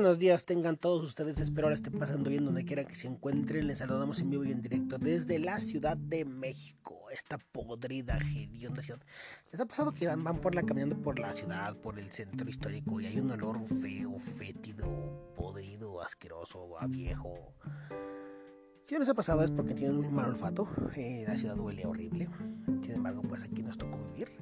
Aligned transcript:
buenos 0.00 0.18
días 0.18 0.46
tengan 0.46 0.78
todos 0.78 1.02
ustedes, 1.02 1.38
espero 1.40 1.68
la 1.68 1.74
estén 1.74 1.98
pasando 1.98 2.30
bien 2.30 2.46
donde 2.46 2.64
quiera 2.64 2.86
que 2.86 2.94
se 2.94 3.06
encuentren. 3.06 3.66
Les 3.66 3.80
saludamos 3.80 4.18
en 4.20 4.30
vivo 4.30 4.44
y 4.44 4.50
en 4.50 4.62
directo 4.62 4.96
desde 4.96 5.38
la 5.38 5.60
Ciudad 5.60 5.94
de 5.94 6.24
México, 6.24 7.10
esta 7.10 7.36
podrida, 7.36 8.16
hedionda 8.16 8.82
ciudad. 8.82 9.02
¿Les 9.52 9.60
ha 9.60 9.66
pasado 9.66 9.92
que 9.92 10.06
van, 10.06 10.40
por 10.40 10.54
la 10.54 10.62
caminando 10.62 10.96
por 10.96 11.18
la 11.18 11.34
ciudad, 11.34 11.76
por 11.76 11.98
el 11.98 12.10
centro 12.12 12.48
histórico 12.48 12.98
y 12.98 13.08
hay 13.08 13.20
un 13.20 13.30
olor 13.32 13.62
feo, 13.66 14.18
fétido, 14.18 15.34
podrido, 15.36 16.00
asqueroso, 16.00 16.80
a 16.80 16.86
viejo? 16.86 17.34
Si 18.86 18.94
no 18.94 19.00
les 19.00 19.08
ha 19.10 19.14
pasado 19.14 19.44
es 19.44 19.50
porque 19.50 19.74
tienen 19.74 19.98
un 19.98 20.14
mal 20.14 20.30
olfato, 20.30 20.66
eh, 20.96 21.26
la 21.28 21.36
ciudad 21.36 21.58
huele 21.58 21.84
horrible. 21.84 22.26
Sin 22.80 22.92
embargo, 22.92 23.20
pues 23.20 23.44
aquí 23.44 23.62
nos 23.62 23.76
tocó 23.76 23.98
vivir. 24.14 24.32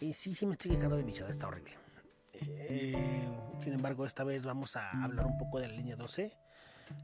Y 0.00 0.12
sí, 0.12 0.34
sí 0.34 0.44
me 0.44 0.52
estoy 0.52 0.72
quejando 0.72 0.96
de 0.96 1.04
mi 1.04 1.12
ciudad, 1.12 1.30
está 1.30 1.46
horrible. 1.46 1.85
Eh, 2.40 3.28
sin 3.60 3.72
embargo, 3.72 4.06
esta 4.06 4.24
vez 4.24 4.44
vamos 4.44 4.76
a 4.76 4.90
hablar 5.02 5.26
un 5.26 5.38
poco 5.38 5.60
de 5.60 5.68
la 5.68 5.74
línea 5.74 5.96
12. 5.96 6.36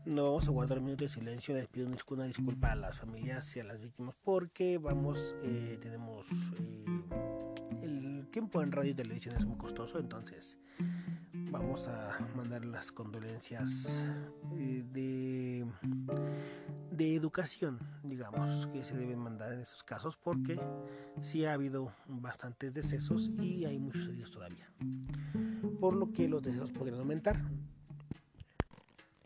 No 0.05 0.25
vamos 0.25 0.49
a 0.49 0.51
guardar 0.51 0.79
un 0.79 0.85
minuto 0.85 1.05
de 1.05 1.11
silencio. 1.11 1.55
Les 1.55 1.67
pido 1.69 1.89
una 2.11 2.25
disculpa 2.25 2.73
a 2.73 2.77
las 2.77 2.99
familias 2.99 3.57
y 3.57 3.61
a 3.61 3.65
las 3.65 3.81
víctimas 3.81 4.15
porque 4.23 4.79
vamos, 4.79 5.37
eh, 5.43 5.79
tenemos 5.81 6.27
eh, 6.59 6.85
el 7.83 8.29
tiempo 8.31 8.63
en 8.63 8.73
radio 8.73 8.91
y 8.91 8.95
televisión 8.95 9.37
es 9.37 9.45
muy 9.45 9.57
costoso, 9.57 9.99
entonces 9.99 10.59
vamos 11.33 11.89
a 11.89 12.19
mandar 12.35 12.65
las 12.65 12.93
condolencias 12.93 14.03
de, 14.55 15.67
de 16.91 17.15
educación, 17.15 17.79
digamos, 18.03 18.67
que 18.69 18.83
se 18.85 18.97
deben 18.97 19.19
mandar 19.19 19.53
en 19.53 19.61
esos 19.61 19.83
casos 19.83 20.17
porque 20.17 20.61
sí 21.21 21.45
ha 21.45 21.53
habido 21.53 21.93
bastantes 22.07 22.73
decesos 22.73 23.31
y 23.39 23.65
hay 23.65 23.79
muchos 23.79 24.09
heridos 24.09 24.31
todavía 24.31 24.69
por 25.83 25.97
lo 25.97 26.13
que 26.13 26.29
los 26.29 26.41
deseos 26.43 26.71
podrían 26.71 27.01
aumentar. 27.01 27.41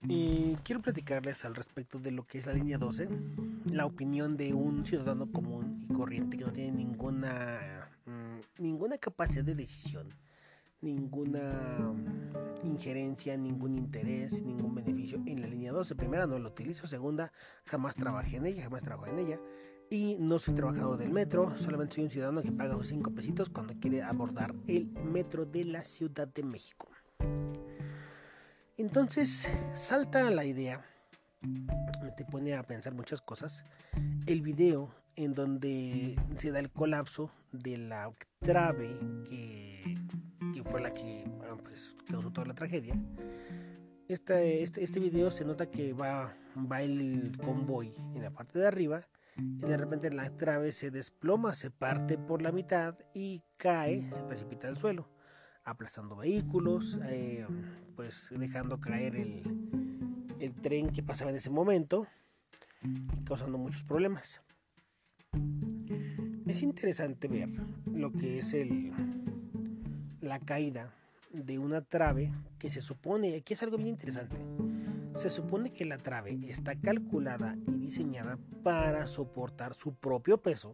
Y 0.02 0.56
quiero 0.62 0.82
platicarles 0.82 1.44
al 1.44 1.54
respecto 1.54 1.98
de 1.98 2.12
lo 2.12 2.26
que 2.26 2.38
es 2.38 2.46
la 2.46 2.52
línea 2.52 2.78
12, 2.78 3.08
la 3.72 3.86
opinión 3.86 4.36
de 4.36 4.54
un 4.54 4.86
ciudadano 4.86 5.30
común 5.30 5.86
y 5.88 5.92
corriente 5.92 6.36
que 6.36 6.44
no 6.44 6.52
tiene 6.52 6.72
ninguna, 6.72 7.88
mm, 8.04 8.62
ninguna 8.62 8.98
capacidad 8.98 9.44
de 9.44 9.54
decisión, 9.54 10.08
ninguna 10.80 11.92
injerencia, 12.62 13.36
ningún 13.36 13.76
interés, 13.76 14.40
ningún 14.42 14.74
beneficio 14.74 15.20
en 15.26 15.40
la 15.40 15.48
línea 15.48 15.72
12. 15.72 15.94
Primera, 15.96 16.26
no 16.26 16.38
lo 16.38 16.48
utilizo. 16.48 16.86
Segunda, 16.86 17.32
jamás 17.64 17.96
trabajé 17.96 18.36
en 18.36 18.46
ella, 18.46 18.64
jamás 18.64 18.82
trabajé 18.82 19.12
en 19.12 19.18
ella. 19.18 19.40
Y 19.88 20.16
no 20.18 20.38
soy 20.38 20.54
trabajador 20.54 20.98
del 20.98 21.10
metro, 21.10 21.56
solamente 21.56 21.94
soy 21.94 22.04
un 22.04 22.10
ciudadano 22.10 22.42
que 22.42 22.50
paga 22.50 22.76
5 22.82 23.12
pesitos 23.12 23.48
cuando 23.48 23.74
quiere 23.78 24.02
abordar 24.02 24.54
el 24.66 24.86
metro 24.86 25.44
de 25.46 25.64
la 25.64 25.82
Ciudad 25.82 26.26
de 26.26 26.42
México. 26.42 26.88
Entonces 28.78 29.48
salta 29.72 30.30
la 30.30 30.44
idea, 30.44 30.84
te 32.14 32.26
pone 32.26 32.54
a 32.54 32.62
pensar 32.62 32.92
muchas 32.92 33.22
cosas, 33.22 33.64
el 34.26 34.42
video 34.42 34.94
en 35.14 35.32
donde 35.32 36.14
se 36.36 36.52
da 36.52 36.58
el 36.58 36.70
colapso 36.70 37.30
de 37.52 37.78
la 37.78 38.12
trave 38.40 38.98
que, 39.30 39.96
fue 40.70 40.82
la 40.82 40.92
que 40.92 41.24
ah, 41.48 41.56
pues, 41.62 41.96
causó 42.06 42.30
toda 42.30 42.48
la 42.48 42.54
tragedia. 42.54 42.94
Este, 44.08 44.62
este, 44.62 44.84
este 44.84 45.00
video 45.00 45.30
se 45.30 45.46
nota 45.46 45.70
que 45.70 45.94
va, 45.94 46.36
va 46.70 46.82
el 46.82 47.38
convoy 47.38 47.94
en 48.14 48.22
la 48.22 48.30
parte 48.30 48.58
de 48.58 48.66
arriba 48.66 49.08
y 49.38 49.66
de 49.66 49.76
repente 49.78 50.10
la 50.10 50.28
trave 50.36 50.70
se 50.72 50.90
desploma, 50.90 51.54
se 51.54 51.70
parte 51.70 52.18
por 52.18 52.42
la 52.42 52.52
mitad 52.52 52.94
y 53.14 53.42
cae, 53.56 54.10
se 54.12 54.22
precipita 54.22 54.68
al 54.68 54.76
suelo, 54.76 55.08
aplastando 55.66 56.16
vehículos, 56.16 56.98
eh, 57.04 57.44
pues 57.96 58.28
dejando 58.30 58.80
caer 58.80 59.16
el, 59.16 59.42
el 60.40 60.54
tren 60.54 60.90
que 60.90 61.02
pasaba 61.02 61.30
en 61.30 61.36
ese 61.36 61.50
momento 61.50 62.06
y 62.82 63.24
causando 63.24 63.58
muchos 63.58 63.82
problemas. 63.82 64.40
Es 66.46 66.62
interesante 66.62 67.28
ver 67.28 67.50
lo 67.84 68.12
que 68.12 68.38
es 68.38 68.54
el, 68.54 68.92
la 70.20 70.38
caída 70.38 70.94
de 71.32 71.58
una 71.58 71.82
trave 71.82 72.32
que 72.58 72.70
se 72.70 72.80
supone, 72.80 73.36
aquí 73.36 73.52
es 73.54 73.62
algo 73.62 73.76
bien 73.76 73.90
interesante, 73.90 74.36
se 75.16 75.28
supone 75.28 75.72
que 75.72 75.84
la 75.84 75.98
trave 75.98 76.38
está 76.48 76.76
calculada 76.76 77.58
y 77.66 77.74
diseñada 77.74 78.38
para 78.62 79.06
soportar 79.06 79.74
su 79.74 79.94
propio 79.94 80.38
peso, 80.38 80.72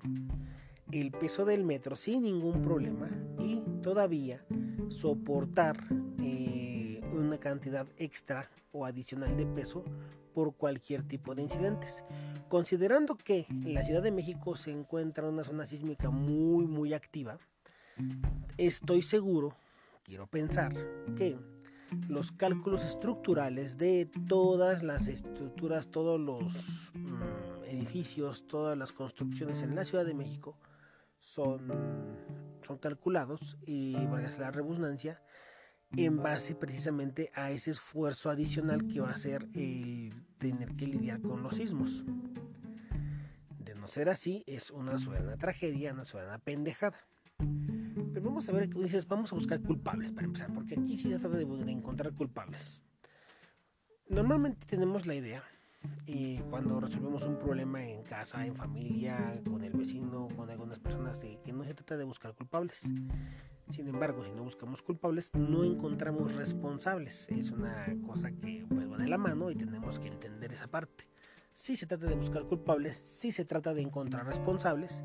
el 0.92 1.10
peso 1.10 1.44
del 1.46 1.64
metro 1.64 1.96
sin 1.96 2.22
ningún 2.22 2.60
problema 2.60 3.08
y 3.40 3.62
todavía 3.82 4.44
soportar 4.88 5.76
eh, 6.22 7.00
una 7.12 7.38
cantidad 7.38 7.86
extra 7.98 8.50
o 8.72 8.84
adicional 8.84 9.36
de 9.36 9.46
peso 9.46 9.84
por 10.34 10.54
cualquier 10.54 11.02
tipo 11.02 11.34
de 11.34 11.42
incidentes. 11.42 12.04
Considerando 12.48 13.16
que 13.16 13.46
la 13.64 13.82
Ciudad 13.82 14.02
de 14.02 14.10
México 14.10 14.56
se 14.56 14.70
encuentra 14.70 15.26
en 15.26 15.34
una 15.34 15.44
zona 15.44 15.66
sísmica 15.66 16.10
muy 16.10 16.66
muy 16.66 16.94
activa, 16.94 17.38
estoy 18.56 19.02
seguro, 19.02 19.56
quiero 20.04 20.26
pensar, 20.26 20.72
que 21.16 21.38
los 22.08 22.32
cálculos 22.32 22.84
estructurales 22.84 23.76
de 23.76 24.10
todas 24.28 24.82
las 24.82 25.08
estructuras, 25.08 25.88
todos 25.88 26.18
los 26.18 26.92
mm, 26.94 27.64
edificios, 27.64 28.46
todas 28.46 28.76
las 28.76 28.92
construcciones 28.92 29.62
en 29.62 29.74
la 29.74 29.84
Ciudad 29.84 30.04
de 30.04 30.14
México 30.14 30.56
son, 31.20 31.68
son 32.64 32.78
calculados 32.78 33.56
y, 33.66 33.94
valga 34.06 34.30
la 34.38 34.50
redundancia, 34.50 35.22
en 35.96 36.22
base 36.22 36.54
precisamente 36.54 37.30
a 37.34 37.50
ese 37.50 37.70
esfuerzo 37.70 38.30
adicional 38.30 38.86
que 38.88 39.00
va 39.00 39.10
a 39.10 39.16
ser 39.16 39.46
el 39.54 40.14
tener 40.38 40.74
que 40.74 40.86
lidiar 40.86 41.20
con 41.20 41.42
los 41.42 41.56
sismos. 41.56 42.04
De 43.58 43.74
no 43.74 43.88
ser 43.88 44.08
así, 44.08 44.42
es 44.46 44.70
una 44.70 44.98
suena 44.98 45.36
tragedia, 45.36 45.92
una 45.92 46.04
suena 46.04 46.38
pendejada. 46.38 46.98
Pero 47.38 48.26
vamos 48.26 48.48
a 48.48 48.52
ver, 48.52 48.68
dices, 48.68 49.06
vamos 49.06 49.32
a 49.32 49.34
buscar 49.34 49.60
culpables 49.60 50.12
para 50.12 50.26
empezar, 50.26 50.52
porque 50.52 50.74
aquí 50.78 50.96
sí 50.96 51.12
se 51.12 51.18
trata 51.18 51.36
de, 51.36 51.44
encontrar 51.44 52.12
culpables. 52.14 52.82
Normalmente 54.08 54.66
tenemos 54.66 55.06
la 55.06 55.14
idea, 55.14 55.42
y 56.06 56.38
cuando 56.50 56.80
resolvemos 56.80 57.24
un 57.24 57.38
problema 57.38 57.84
en 57.84 58.02
casa, 58.02 58.46
en 58.46 58.54
familia, 58.54 59.40
con 59.48 59.62
el 59.64 59.72
vecino, 59.72 60.28
con 60.36 60.50
algunas 60.50 60.78
personas, 60.78 61.20
de 61.20 61.38
que 61.44 61.52
no 61.52 61.64
se 61.64 61.74
trata 61.74 61.96
de 61.96 62.04
buscar 62.04 62.34
culpables. 62.34 62.82
Sin 63.70 63.88
embargo, 63.88 64.24
si 64.24 64.32
no 64.32 64.42
buscamos 64.42 64.82
culpables, 64.82 65.30
no 65.34 65.64
encontramos 65.64 66.34
responsables. 66.34 67.28
Es 67.30 67.50
una 67.50 67.86
cosa 68.06 68.30
que 68.32 68.66
pues, 68.68 68.90
va 68.90 68.98
de 68.98 69.08
la 69.08 69.18
mano 69.18 69.50
y 69.50 69.54
tenemos 69.54 69.98
que 69.98 70.08
entender 70.08 70.52
esa 70.52 70.66
parte. 70.66 71.08
Si 71.54 71.76
se 71.76 71.86
trata 71.86 72.06
de 72.06 72.14
buscar 72.14 72.44
culpables, 72.44 72.96
si 72.96 73.30
se 73.32 73.44
trata 73.44 73.74
de 73.74 73.82
encontrar 73.82 74.26
responsables, 74.26 75.04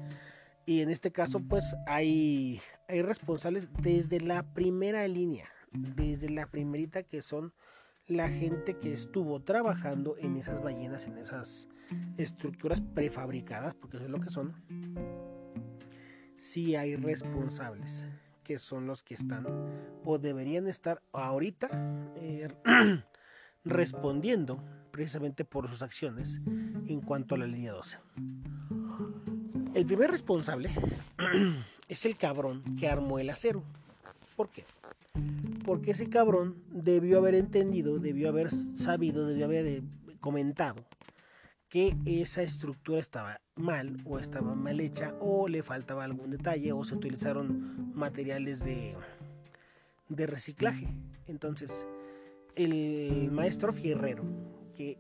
y 0.66 0.82
en 0.82 0.90
este 0.90 1.12
caso, 1.12 1.40
pues 1.40 1.76
hay, 1.86 2.60
hay 2.90 3.02
responsables 3.02 3.70
desde 3.82 4.20
la 4.20 4.44
primera 4.54 5.08
línea, 5.08 5.48
desde 5.72 6.30
la 6.30 6.48
primerita 6.48 7.04
que 7.04 7.22
son 7.22 7.54
la 8.08 8.30
gente 8.30 8.78
que 8.78 8.94
estuvo 8.94 9.42
trabajando 9.42 10.16
en 10.18 10.38
esas 10.38 10.62
ballenas, 10.62 11.08
en 11.08 11.18
esas 11.18 11.68
estructuras 12.18 12.82
prefabricadas, 12.82 13.74
porque 13.76 13.98
eso 13.98 14.06
es 14.06 14.12
lo 14.12 14.20
que 14.20 14.30
son. 14.30 14.56
Sí 16.38 16.76
hay 16.76 16.96
responsables, 16.96 18.06
que 18.44 18.60
son 18.60 18.88
los 18.88 19.04
que 19.04 19.16
están 19.16 19.46
o 20.06 20.18
deberían 20.18 20.68
estar 20.68 21.02
ahorita 21.12 21.70
eh, 22.16 22.48
respondiendo 23.66 24.64
precisamente 24.92 25.44
por 25.44 25.68
sus 25.68 25.82
acciones 25.82 26.40
en 26.46 27.02
cuanto 27.02 27.36
a 27.36 27.38
la 27.38 27.46
línea 27.46 27.74
12. 27.74 27.98
El 29.74 29.86
primer 29.86 30.10
responsable 30.10 30.70
es 31.90 32.06
el 32.06 32.18
cabrón 32.18 32.64
que 32.78 32.88
armó 32.88 33.20
el 33.20 33.30
acero. 33.30 33.64
¿Por 34.38 34.52
qué? 34.52 34.66
Porque 35.66 35.92
ese 35.92 36.10
cabrón 36.10 36.64
debió 36.70 37.18
haber 37.18 37.34
entendido, 37.34 37.98
debió 37.98 38.30
haber 38.30 38.52
sabido, 38.52 39.26
debió 39.26 39.46
haber 39.46 39.66
eh, 39.66 39.84
comentado 40.20 40.86
que 41.70 41.98
esa 42.06 42.44
estructura 42.44 43.00
estaba 43.00 43.42
mal 43.56 43.98
o 44.06 44.20
estaba 44.20 44.54
mal 44.54 44.80
hecha 44.80 45.16
o 45.20 45.48
le 45.48 45.64
faltaba 45.64 46.04
algún 46.04 46.30
detalle 46.30 46.72
o 46.72 46.84
se 46.84 46.94
utilizaron 46.94 47.92
materiales 47.96 48.64
de, 48.64 48.96
de 50.08 50.28
reciclaje. 50.28 50.88
Entonces, 51.26 51.88
el 52.56 53.32
maestro 53.32 53.74
fierrero 53.74 54.24
que 54.76 55.00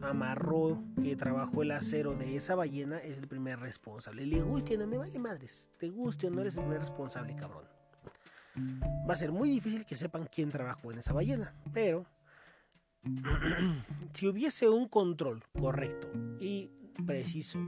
amarró, 0.00 0.82
que 1.04 1.14
trabajó 1.14 1.62
el 1.62 1.72
acero 1.72 2.14
de 2.14 2.36
esa 2.36 2.54
ballena, 2.54 2.98
es 3.00 3.18
el 3.18 3.28
primer 3.28 3.60
responsable. 3.60 4.24
Le 4.24 4.40
guste 4.40 4.76
o 4.76 4.78
no, 4.78 4.86
me 4.86 4.96
vale 4.96 5.18
madres. 5.18 5.68
Te 5.76 5.90
guste 5.90 6.28
o 6.28 6.30
no, 6.30 6.40
eres 6.40 6.56
el 6.56 6.62
primer 6.62 6.80
responsable, 6.80 7.36
cabrón. 7.36 7.77
Va 9.08 9.14
a 9.14 9.16
ser 9.16 9.32
muy 9.32 9.50
difícil 9.50 9.84
que 9.84 9.96
sepan 9.96 10.28
quién 10.30 10.50
trabajó 10.50 10.92
en 10.92 10.98
esa 10.98 11.12
ballena, 11.12 11.54
pero 11.72 12.04
si 14.12 14.26
hubiese 14.26 14.68
un 14.68 14.88
control 14.88 15.42
correcto 15.58 16.08
y 16.40 16.70
preciso 17.06 17.58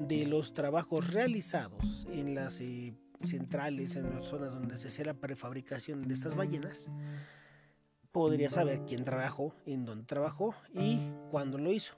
de 0.00 0.26
los 0.26 0.54
trabajos 0.54 1.12
realizados 1.12 2.06
en 2.10 2.34
las 2.34 2.60
eh, 2.60 2.94
centrales, 3.22 3.96
en 3.96 4.14
las 4.14 4.26
zonas 4.26 4.52
donde 4.52 4.76
se 4.78 4.88
hacía 4.88 5.06
la 5.06 5.14
prefabricación 5.14 6.06
de 6.06 6.14
estas 6.14 6.34
ballenas, 6.34 6.90
podría 8.12 8.50
saber 8.50 8.82
quién 8.86 9.04
trabajó, 9.04 9.54
en 9.66 9.84
dónde 9.84 10.04
trabajó 10.04 10.54
y 10.72 11.10
cuándo 11.30 11.58
lo 11.58 11.72
hizo. 11.72 11.94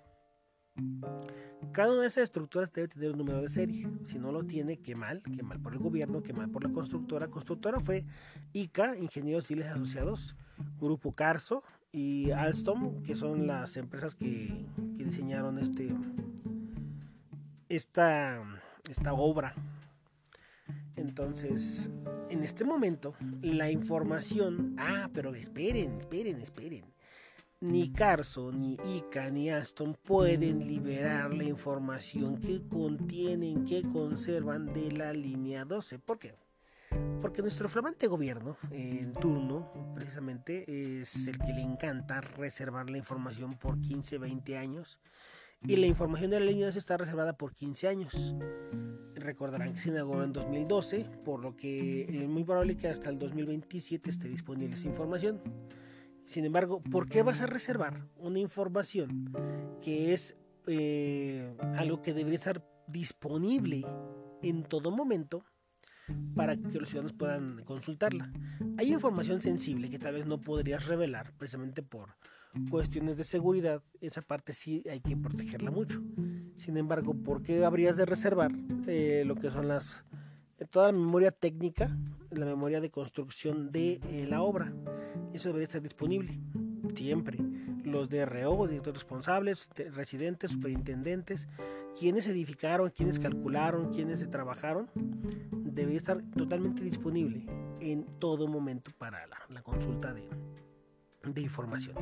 Cada 1.72 1.92
una 1.92 2.02
de 2.02 2.06
esas 2.06 2.24
estructuras 2.24 2.72
debe 2.72 2.88
tener 2.88 3.10
un 3.10 3.18
número 3.18 3.42
de 3.42 3.48
serie. 3.48 3.88
Si 4.06 4.18
no 4.18 4.32
lo 4.32 4.44
tiene, 4.44 4.78
qué 4.78 4.94
mal, 4.94 5.22
qué 5.22 5.42
mal 5.42 5.60
por 5.60 5.74
el 5.74 5.78
gobierno, 5.78 6.22
qué 6.22 6.32
mal 6.32 6.50
por 6.50 6.64
la 6.64 6.72
constructora. 6.72 7.28
Constructora 7.28 7.80
fue 7.80 8.04
ICA, 8.52 8.96
Ingenieros 8.96 9.46
Civiles 9.46 9.68
Asociados, 9.68 10.34
Grupo 10.80 11.12
Carso 11.12 11.62
y 11.92 12.30
Alstom, 12.30 13.02
que 13.02 13.14
son 13.14 13.46
las 13.46 13.76
empresas 13.76 14.14
que, 14.14 14.64
que 14.96 15.04
diseñaron 15.04 15.58
este, 15.58 15.94
esta, 17.68 18.42
esta 18.88 19.12
obra. 19.12 19.54
Entonces, 20.94 21.90
en 22.30 22.42
este 22.42 22.64
momento, 22.64 23.14
la 23.42 23.70
información... 23.70 24.76
Ah, 24.78 25.10
pero 25.12 25.34
esperen, 25.34 25.98
esperen, 25.98 26.40
esperen 26.40 26.95
ni 27.60 27.90
Carso, 27.90 28.52
ni 28.52 28.76
Ica, 28.96 29.30
ni 29.30 29.50
Aston 29.50 29.94
pueden 29.94 30.66
liberar 30.66 31.32
la 31.32 31.44
información 31.44 32.38
que 32.38 32.62
contienen, 32.68 33.64
que 33.64 33.82
conservan 33.82 34.66
de 34.72 34.92
la 34.92 35.12
línea 35.12 35.64
12. 35.64 35.98
¿Por 35.98 36.18
qué? 36.18 36.34
Porque 37.20 37.42
nuestro 37.42 37.68
flamante 37.68 38.06
gobierno 38.06 38.56
en 38.70 39.12
turno, 39.12 39.72
precisamente, 39.94 41.00
es 41.00 41.26
el 41.26 41.38
que 41.38 41.52
le 41.52 41.62
encanta 41.62 42.20
reservar 42.20 42.90
la 42.90 42.98
información 42.98 43.58
por 43.58 43.80
15, 43.80 44.18
20 44.18 44.58
años. 44.58 44.98
Y 45.62 45.76
la 45.76 45.86
información 45.86 46.30
de 46.30 46.40
la 46.40 46.46
línea 46.46 46.66
12 46.66 46.78
está 46.78 46.98
reservada 46.98 47.36
por 47.36 47.54
15 47.54 47.88
años. 47.88 48.34
Recordarán 49.14 49.72
que 49.72 49.80
se 49.80 49.88
inauguró 49.88 50.22
en 50.22 50.32
2012, 50.32 51.06
por 51.24 51.40
lo 51.40 51.56
que 51.56 52.02
es 52.02 52.28
muy 52.28 52.44
probable 52.44 52.76
que 52.76 52.88
hasta 52.88 53.08
el 53.10 53.18
2027 53.18 54.10
esté 54.10 54.28
disponible 54.28 54.74
esa 54.74 54.86
información. 54.86 55.40
Sin 56.26 56.44
embargo, 56.44 56.82
¿por 56.82 57.08
qué 57.08 57.22
vas 57.22 57.40
a 57.40 57.46
reservar 57.46 58.08
una 58.16 58.38
información 58.38 59.32
que 59.80 60.12
es 60.12 60.36
eh, 60.66 61.56
algo 61.76 62.02
que 62.02 62.14
debería 62.14 62.36
estar 62.36 62.64
disponible 62.88 63.84
en 64.42 64.64
todo 64.64 64.90
momento 64.90 65.44
para 66.34 66.56
que 66.56 66.78
los 66.78 66.88
ciudadanos 66.88 67.16
puedan 67.16 67.64
consultarla? 67.64 68.32
Hay 68.76 68.92
información 68.92 69.40
sensible 69.40 69.88
que 69.88 69.98
tal 69.98 70.14
vez 70.14 70.26
no 70.26 70.40
podrías 70.40 70.86
revelar 70.86 71.32
precisamente 71.38 71.82
por 71.82 72.16
cuestiones 72.70 73.18
de 73.18 73.24
seguridad. 73.24 73.82
Esa 74.00 74.22
parte 74.22 74.52
sí 74.52 74.82
hay 74.90 75.00
que 75.00 75.16
protegerla 75.16 75.70
mucho. 75.70 76.02
Sin 76.56 76.76
embargo, 76.76 77.14
¿por 77.14 77.42
qué 77.42 77.64
habrías 77.64 77.96
de 77.96 78.06
reservar 78.06 78.50
eh, 78.86 79.22
lo 79.26 79.36
que 79.36 79.50
son 79.50 79.68
las 79.68 80.02
toda 80.70 80.86
la 80.86 80.92
memoria 80.92 81.30
técnica, 81.30 81.96
la 82.30 82.46
memoria 82.46 82.80
de 82.80 82.90
construcción 82.90 83.70
de 83.70 84.00
eh, 84.10 84.26
la 84.28 84.42
obra. 84.42 84.72
Eso 85.36 85.48
debería 85.48 85.64
estar 85.64 85.82
disponible 85.82 86.40
siempre. 86.94 87.38
Los 87.84 88.08
DRO, 88.08 88.66
directores 88.66 89.02
responsables, 89.02 89.68
residentes, 89.92 90.50
superintendentes, 90.50 91.46
quienes 91.98 92.26
edificaron, 92.26 92.88
quienes 92.88 93.18
calcularon, 93.18 93.92
quienes 93.92 94.26
trabajaron, 94.30 94.88
debería 94.94 95.98
estar 95.98 96.22
totalmente 96.34 96.82
disponible 96.82 97.44
en 97.80 98.06
todo 98.18 98.48
momento 98.48 98.90
para 98.96 99.26
la, 99.26 99.62
consulta 99.62 100.14
de, 100.14 100.26
información. 101.38 101.96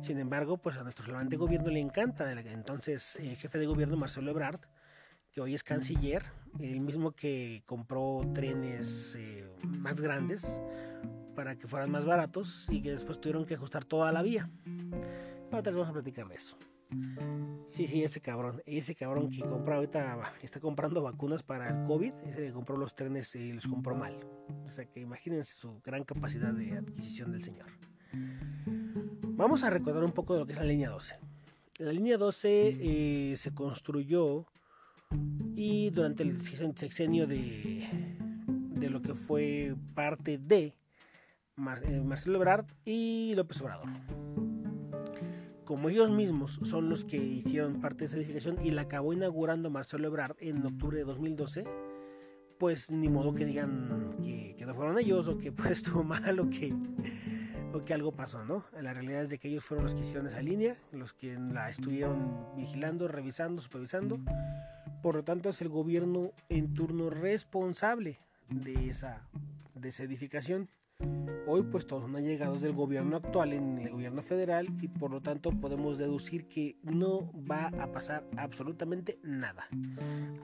Sin 0.00 0.20
embargo, 0.20 0.56
pues 0.56 0.76
a 0.76 0.84
nuestro 0.84 1.18
de 1.20 1.36
gobierno 1.36 1.68
le 1.68 1.80
encanta, 1.80 2.30
entonces 2.30 3.16
el 3.16 3.34
jefe 3.34 3.58
de 3.58 3.66
gobierno 3.66 3.96
Marcelo 3.96 4.30
Ebrard, 4.30 4.60
que 5.32 5.40
hoy 5.40 5.54
es 5.54 5.64
canciller, 5.64 6.22
el 6.60 6.80
mismo 6.80 7.10
que 7.10 7.64
compró 7.66 8.20
trenes 8.32 9.16
eh, 9.18 9.50
más 9.64 10.00
grandes 10.00 10.46
para 11.34 11.56
que 11.56 11.66
fueran 11.66 11.90
más 11.90 12.04
baratos 12.04 12.68
y 12.70 12.82
que 12.82 12.92
después 12.92 13.20
tuvieron 13.20 13.44
que 13.44 13.54
ajustar 13.54 13.84
toda 13.84 14.12
la 14.12 14.22
vía. 14.22 14.50
Ahora 15.50 15.70
vamos 15.70 15.88
a 15.88 15.92
platicar 15.92 16.30
eso. 16.32 16.56
Sí, 17.66 17.86
sí, 17.86 18.02
ese 18.02 18.20
cabrón, 18.20 18.62
ese 18.66 18.94
cabrón 18.94 19.30
que 19.30 19.40
compra 19.40 19.76
ahorita, 19.76 20.34
está 20.42 20.60
comprando 20.60 21.02
vacunas 21.02 21.42
para 21.42 21.68
el 21.68 21.86
COVID, 21.86 22.12
ese 22.26 22.46
que 22.46 22.52
compró 22.52 22.76
los 22.76 22.94
trenes 22.94 23.34
y 23.34 23.52
los 23.52 23.66
compró 23.66 23.94
mal. 23.94 24.18
O 24.66 24.68
sea 24.68 24.84
que 24.84 25.00
imagínense 25.00 25.54
su 25.54 25.80
gran 25.82 26.04
capacidad 26.04 26.52
de 26.52 26.78
adquisición 26.78 27.32
del 27.32 27.42
señor. 27.42 27.68
Vamos 29.24 29.64
a 29.64 29.70
recordar 29.70 30.04
un 30.04 30.12
poco 30.12 30.34
de 30.34 30.40
lo 30.40 30.46
que 30.46 30.52
es 30.52 30.58
la 30.58 30.64
línea 30.64 30.90
12. 30.90 31.18
La 31.78 31.92
línea 31.92 32.18
12 32.18 32.76
eh, 32.80 33.36
se 33.36 33.54
construyó 33.54 34.46
y 35.56 35.90
durante 35.90 36.22
el 36.22 36.42
sexenio 36.76 37.26
de, 37.26 37.88
de 38.46 38.90
lo 38.90 39.00
que 39.00 39.14
fue 39.14 39.74
parte 39.94 40.38
de 40.38 40.74
eh, 41.56 42.00
Marcelo 42.04 42.36
Ebrard 42.36 42.66
y 42.84 43.34
López 43.34 43.60
Obrador. 43.60 43.88
Como 45.64 45.88
ellos 45.88 46.10
mismos 46.10 46.60
son 46.64 46.88
los 46.88 47.04
que 47.04 47.16
hicieron 47.16 47.80
parte 47.80 48.00
de 48.00 48.04
esa 48.06 48.16
edificación 48.16 48.58
y 48.64 48.70
la 48.70 48.82
acabó 48.82 49.12
inaugurando 49.12 49.70
Marcelo 49.70 50.08
Ebrard 50.08 50.36
en 50.40 50.64
octubre 50.66 50.98
de 50.98 51.04
2012, 51.04 51.64
pues 52.58 52.90
ni 52.90 53.08
modo 53.08 53.34
que 53.34 53.44
digan 53.44 54.16
que, 54.22 54.54
que 54.56 54.66
no 54.66 54.74
fueron 54.74 54.98
ellos 54.98 55.28
o 55.28 55.38
que 55.38 55.52
pues 55.52 55.70
estuvo 55.78 56.02
mal 56.02 56.40
o 56.40 56.50
que, 56.50 56.74
o 57.72 57.84
que 57.84 57.94
algo 57.94 58.12
pasó, 58.12 58.44
¿no? 58.44 58.64
La 58.80 58.92
realidad 58.92 59.22
es 59.22 59.30
de 59.30 59.38
que 59.38 59.48
ellos 59.48 59.64
fueron 59.64 59.84
los 59.84 59.94
que 59.94 60.02
hicieron 60.02 60.26
esa 60.26 60.42
línea, 60.42 60.76
los 60.92 61.12
que 61.12 61.38
la 61.38 61.70
estuvieron 61.70 62.46
vigilando, 62.56 63.08
revisando, 63.08 63.62
supervisando 63.62 64.18
por 65.02 65.16
lo 65.16 65.24
tanto, 65.24 65.48
es 65.48 65.60
el 65.60 65.68
gobierno 65.68 66.32
en 66.48 66.74
turno 66.74 67.10
responsable 67.10 68.20
de 68.48 68.88
esa, 68.88 69.26
de 69.74 69.88
edificación. 69.88 70.70
Hoy 71.46 71.64
pues 71.64 71.86
todos 71.86 72.04
son 72.04 72.16
allegados 72.16 72.62
del 72.62 72.72
gobierno 72.72 73.16
actual 73.16 73.52
en 73.52 73.76
el 73.76 73.90
gobierno 73.90 74.22
federal 74.22 74.68
y 74.80 74.88
por 74.88 75.10
lo 75.10 75.20
tanto 75.20 75.50
podemos 75.50 75.98
deducir 75.98 76.46
que 76.48 76.78
no 76.82 77.30
va 77.50 77.66
a 77.78 77.92
pasar 77.92 78.24
absolutamente 78.36 79.18
nada. 79.22 79.68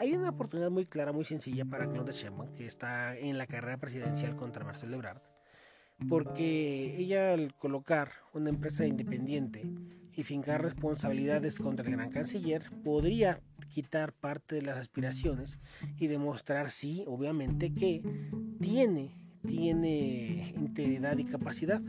Hay 0.01 0.13
una 0.15 0.31
oportunidad 0.31 0.71
muy 0.71 0.87
clara, 0.87 1.13
muy 1.13 1.25
sencilla 1.25 1.65
para 1.65 1.89
Claudia 1.89 2.13
Sheinbaum 2.13 2.55
que 2.55 2.67
está 2.67 3.17
en 3.17 3.39
la 3.39 3.47
carrera 3.47 3.79
presidencial 3.79 4.37
contra 4.37 4.65
Marcelo 4.65 4.97
Ebrard, 4.97 5.23
porque 6.09 6.97
ella 6.99 7.33
al 7.33 7.55
colocar 7.55 8.11
una 8.35 8.51
empresa 8.51 8.85
independiente 8.85 9.71
y 10.15 10.25
fincar 10.25 10.63
responsabilidades 10.63 11.59
contra 11.59 11.87
el 11.87 11.93
gran 11.93 12.11
canciller 12.11 12.71
podría 12.85 13.41
quitar 13.69 14.13
parte 14.13 14.57
de 14.57 14.63
las 14.63 14.77
aspiraciones 14.77 15.59
y 15.97 16.09
demostrar 16.09 16.71
sí, 16.71 17.05
obviamente 17.07 17.73
que 17.73 18.03
tiene 18.61 19.15
tiene 19.47 20.53
integridad 20.57 21.17
y 21.19 21.25
capacidad. 21.25 21.81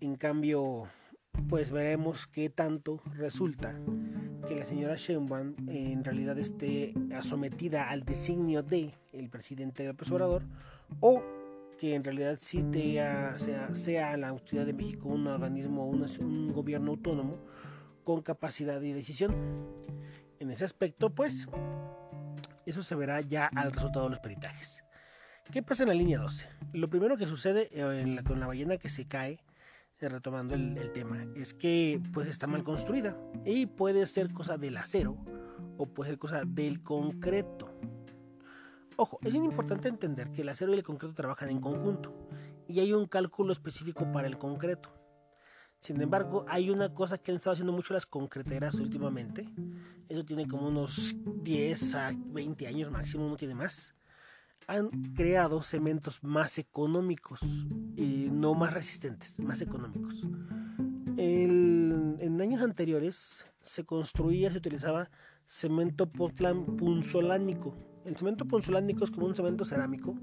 En 0.00 0.16
cambio, 0.16 0.84
pues 1.48 1.70
veremos 1.70 2.26
qué 2.26 2.50
tanto 2.50 3.00
resulta 3.14 3.78
que 4.46 4.56
la 4.56 4.64
señora 4.64 4.96
Sheinbaum 4.96 5.54
en 5.68 6.04
realidad 6.04 6.38
esté 6.38 6.94
sometida 7.22 7.88
al 7.88 8.04
designio 8.04 8.62
de 8.62 8.92
el 9.12 9.30
presidente 9.30 9.82
del 9.84 9.96
Obrador 10.10 10.42
o 11.00 11.22
que 11.78 11.94
en 11.94 12.04
realidad 12.04 12.36
sí 12.38 12.64
sea, 12.72 13.36
sea, 13.74 14.16
la 14.16 14.36
Ciudad 14.38 14.66
de 14.66 14.72
México 14.72 15.08
un 15.08 15.26
organismo, 15.26 15.88
un, 15.88 16.06
un 16.20 16.52
gobierno 16.52 16.92
autónomo 16.92 17.38
con 18.04 18.22
capacidad 18.22 18.80
de 18.80 18.94
decisión. 18.94 19.34
En 20.38 20.50
ese 20.50 20.64
aspecto, 20.64 21.10
pues, 21.10 21.46
eso 22.66 22.82
se 22.82 22.94
verá 22.94 23.20
ya 23.20 23.46
al 23.46 23.72
resultado 23.72 24.06
de 24.06 24.10
los 24.10 24.20
peritajes. 24.20 24.82
¿Qué 25.50 25.62
pasa 25.62 25.82
en 25.82 25.88
la 25.88 25.94
línea 25.94 26.18
12? 26.18 26.46
Lo 26.72 26.88
primero 26.88 27.16
que 27.16 27.26
sucede 27.26 27.68
eh, 27.72 28.22
con 28.26 28.40
la 28.40 28.46
ballena 28.46 28.78
que 28.78 28.88
se 28.88 29.06
cae, 29.06 29.40
eh, 30.00 30.08
retomando 30.08 30.54
el, 30.54 30.92
tema, 30.92 31.26
es 31.34 31.52
que 31.52 32.00
pues 32.12 32.28
está 32.28 32.46
mal 32.46 32.62
construida 32.62 33.16
y 33.44 33.66
puede 33.66 34.06
ser 34.06 34.32
cosa 34.32 34.56
del 34.56 34.76
acero 34.76 35.16
o 35.76 35.86
puede 35.86 36.10
ser 36.10 36.18
cosa 36.18 36.42
del 36.46 36.82
concreto. 36.82 37.70
Ojo, 38.96 39.18
es 39.24 39.34
importante 39.34 39.88
entender 39.88 40.30
que 40.30 40.42
el 40.42 40.48
acero 40.48 40.72
y 40.72 40.76
el 40.76 40.82
concreto 40.82 41.14
trabajan 41.14 41.50
en 41.50 41.60
conjunto 41.60 42.28
y 42.68 42.80
hay 42.80 42.92
un 42.92 43.06
cálculo 43.06 43.52
específico 43.52 44.10
para 44.12 44.28
el 44.28 44.38
concreto. 44.38 44.90
Sin 45.80 46.00
embargo, 46.00 46.46
hay 46.48 46.70
una 46.70 46.94
cosa 46.94 47.18
que 47.18 47.32
han 47.32 47.38
estado 47.38 47.54
haciendo 47.54 47.72
mucho 47.72 47.92
las 47.92 48.06
concreteras 48.06 48.76
últimamente. 48.76 49.48
Eso 50.08 50.24
tiene 50.24 50.46
como 50.46 50.68
unos 50.68 51.14
10 51.42 51.94
a 51.96 52.12
20 52.14 52.68
años 52.68 52.90
máximo, 52.90 53.28
no 53.28 53.36
tiene 53.36 53.56
más. 53.56 53.92
Han 54.66 54.90
creado 55.14 55.62
cementos 55.62 56.22
más 56.22 56.58
económicos, 56.58 57.40
y 57.96 58.28
no 58.30 58.54
más 58.54 58.72
resistentes, 58.72 59.38
más 59.38 59.60
económicos. 59.60 60.22
en 61.16 62.40
años 62.40 62.62
anteriores 62.62 63.44
se 63.60 63.84
construía, 63.84 64.50
se 64.50 64.58
utilizaba 64.58 65.10
cemento 65.46 66.10
Portland 66.10 66.76
punzolánico, 66.76 67.76
el 68.04 68.16
cemento 68.16 68.46
ponzolánico 68.46 69.04
es 69.04 69.10
como 69.10 69.26
un 69.26 69.36
cemento 69.36 69.64
cerámico 69.64 70.16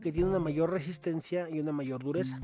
que 0.00 0.12
tiene 0.12 0.28
una 0.28 0.38
mayor 0.38 0.70
resistencia 0.70 1.48
y 1.48 1.60
una 1.60 1.72
mayor 1.72 2.02
dureza. 2.04 2.40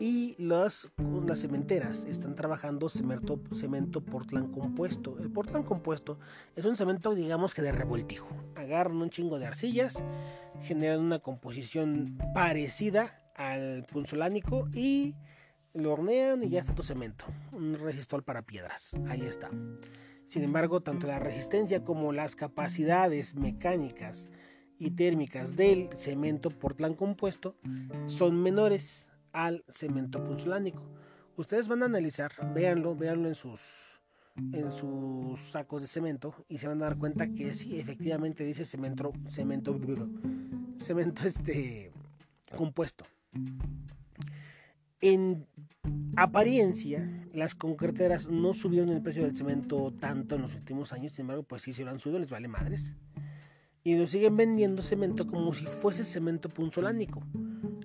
Y 0.00 0.34
las, 0.38 0.88
las 1.24 1.38
cementeras 1.38 2.04
están 2.04 2.34
trabajando 2.34 2.88
cemento, 2.88 3.40
cemento 3.54 4.00
Portland 4.00 4.52
compuesto. 4.52 5.16
El 5.20 5.30
Portland 5.30 5.64
compuesto 5.64 6.18
es 6.56 6.64
un 6.64 6.76
cemento, 6.76 7.14
digamos 7.14 7.54
que 7.54 7.62
de 7.62 7.72
revoltijo. 7.72 8.28
Agarran 8.56 8.96
un 8.96 9.10
chingo 9.10 9.38
de 9.38 9.46
arcillas, 9.46 10.02
generan 10.62 11.00
una 11.00 11.20
composición 11.20 12.18
parecida 12.34 13.22
al 13.36 13.84
punzolánico 13.84 14.68
y 14.72 15.14
lo 15.74 15.92
hornean 15.92 16.42
y 16.42 16.48
ya 16.48 16.60
está 16.60 16.74
tu 16.74 16.82
cemento. 16.82 17.24
Un 17.52 17.74
resistor 17.74 18.24
para 18.24 18.42
piedras. 18.42 18.96
Ahí 19.08 19.22
está. 19.22 19.50
Sin 20.28 20.42
embargo, 20.42 20.80
tanto 20.80 21.06
la 21.06 21.20
resistencia 21.20 21.84
como 21.84 22.12
las 22.12 22.34
capacidades 22.34 23.36
mecánicas 23.36 24.28
y 24.78 24.90
térmicas 24.90 25.54
del 25.54 25.88
cemento 25.96 26.50
Portland 26.50 26.96
compuesto 26.96 27.56
son 28.06 28.42
menores 28.42 29.08
al 29.34 29.64
cemento 29.68 30.24
punzolánico. 30.24 30.82
Ustedes 31.36 31.68
van 31.68 31.82
a 31.82 31.86
analizar, 31.86 32.32
véanlo, 32.54 32.96
véanlo 32.96 33.28
en 33.28 33.34
sus 33.34 33.60
en 34.52 34.72
sus 34.72 35.38
sacos 35.50 35.80
de 35.82 35.86
cemento 35.86 36.34
y 36.48 36.58
se 36.58 36.66
van 36.66 36.82
a 36.82 36.86
dar 36.86 36.98
cuenta 36.98 37.28
que 37.28 37.54
sí, 37.54 37.78
efectivamente 37.78 38.44
dice 38.44 38.64
cemento, 38.64 39.12
cemento, 39.28 39.78
cemento 40.78 41.22
este 41.28 41.92
compuesto. 42.56 43.04
En 45.00 45.46
apariencia, 46.16 47.28
las 47.32 47.54
concreteras 47.54 48.28
no 48.28 48.54
subieron 48.54 48.88
el 48.88 49.02
precio 49.02 49.22
del 49.24 49.36
cemento 49.36 49.92
tanto 50.00 50.34
en 50.34 50.42
los 50.42 50.54
últimos 50.54 50.92
años, 50.92 51.12
sin 51.12 51.22
embargo, 51.24 51.42
pues 51.42 51.62
sí 51.62 51.72
lo 51.84 51.90
han 51.90 52.00
subido, 52.00 52.18
les 52.18 52.30
vale 52.30 52.48
madres. 52.48 52.96
Y 53.82 53.96
lo 53.96 54.06
siguen 54.06 54.36
vendiendo 54.36 54.82
cemento 54.82 55.26
como 55.26 55.52
si 55.52 55.66
fuese 55.66 56.04
cemento 56.04 56.48
punzolánico, 56.48 57.22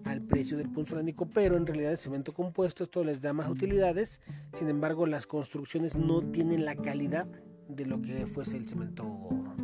al 0.09 0.21
precio 0.21 0.57
del 0.57 0.69
punzolánico, 0.69 1.27
pero 1.29 1.55
en 1.55 1.65
realidad 1.65 1.91
el 1.91 1.97
cemento 1.97 2.33
compuesto 2.33 2.83
esto 2.83 3.03
les 3.03 3.21
da 3.21 3.31
más 3.33 3.49
utilidades, 3.49 4.21
sin 4.53 4.69
embargo 4.69 5.05
las 5.05 5.27
construcciones 5.27 5.95
no 5.95 6.21
tienen 6.21 6.65
la 6.65 6.75
calidad 6.75 7.27
de 7.67 7.85
lo 7.85 8.01
que 8.01 8.25
fuese 8.25 8.57
el 8.57 8.67
cemento, 8.67 9.05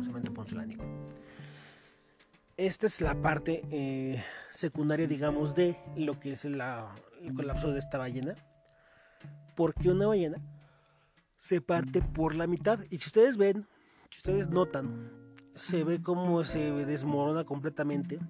cemento 0.04 0.32
punzolánico. 0.32 0.84
Esta 2.56 2.86
es 2.86 3.00
la 3.00 3.20
parte 3.20 3.62
eh, 3.70 4.22
secundaria, 4.50 5.06
digamos, 5.06 5.54
de 5.54 5.76
lo 5.96 6.18
que 6.18 6.32
es 6.32 6.44
el 6.44 6.62
colapso 7.34 7.70
de 7.70 7.78
esta 7.78 7.98
ballena. 7.98 8.34
Porque 9.54 9.90
una 9.90 10.06
ballena 10.06 10.38
se 11.38 11.60
parte 11.60 12.00
por 12.00 12.34
la 12.34 12.46
mitad. 12.46 12.78
Y 12.88 12.98
si 12.98 13.08
ustedes 13.08 13.36
ven, 13.36 13.66
si 14.10 14.18
ustedes 14.18 14.48
notan, 14.48 15.25
se 15.56 15.82
ve 15.82 16.00
como 16.00 16.44
se 16.44 16.70
desmorona 16.86 17.44
completamente. 17.44 18.20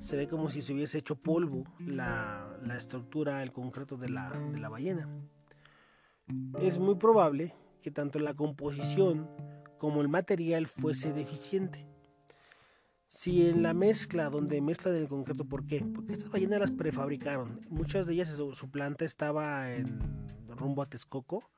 Se 0.00 0.16
ve 0.16 0.26
como 0.26 0.50
si 0.50 0.62
se 0.62 0.72
hubiese 0.72 0.98
hecho 0.98 1.16
polvo 1.16 1.64
la, 1.78 2.58
estructura, 2.76 3.42
el 3.42 3.52
concreto 3.52 3.96
de 3.96 4.08
la, 4.08 4.30
de 4.30 4.58
la 4.58 4.68
ballena. 4.68 5.08
Es 6.60 6.78
muy 6.78 6.96
probable 6.96 7.54
que 7.82 7.90
tanto 7.90 8.18
la 8.18 8.34
composición 8.34 9.28
como 9.78 10.00
el 10.00 10.08
material 10.08 10.66
fuese 10.66 11.12
deficiente 11.12 11.86
si 13.14 13.46
en 13.46 13.62
la 13.62 13.74
mezcla, 13.74 14.28
donde 14.28 14.60
mezclan 14.60 14.96
el 14.96 15.08
concreto, 15.08 15.44
¿por 15.44 15.66
qué? 15.66 15.84
Porque 15.94 16.14
estas 16.14 16.30
ballenas 16.30 16.58
las 16.58 16.72
prefabricaron. 16.72 17.60
Muchas 17.70 18.06
de 18.06 18.14
ellas, 18.14 18.28
su, 18.30 18.70
planta 18.70 19.04
estaba 19.04 19.72
en 19.72 20.00
rumbo 20.48 20.82
a 20.82 20.86
Texcoco. 20.86 21.48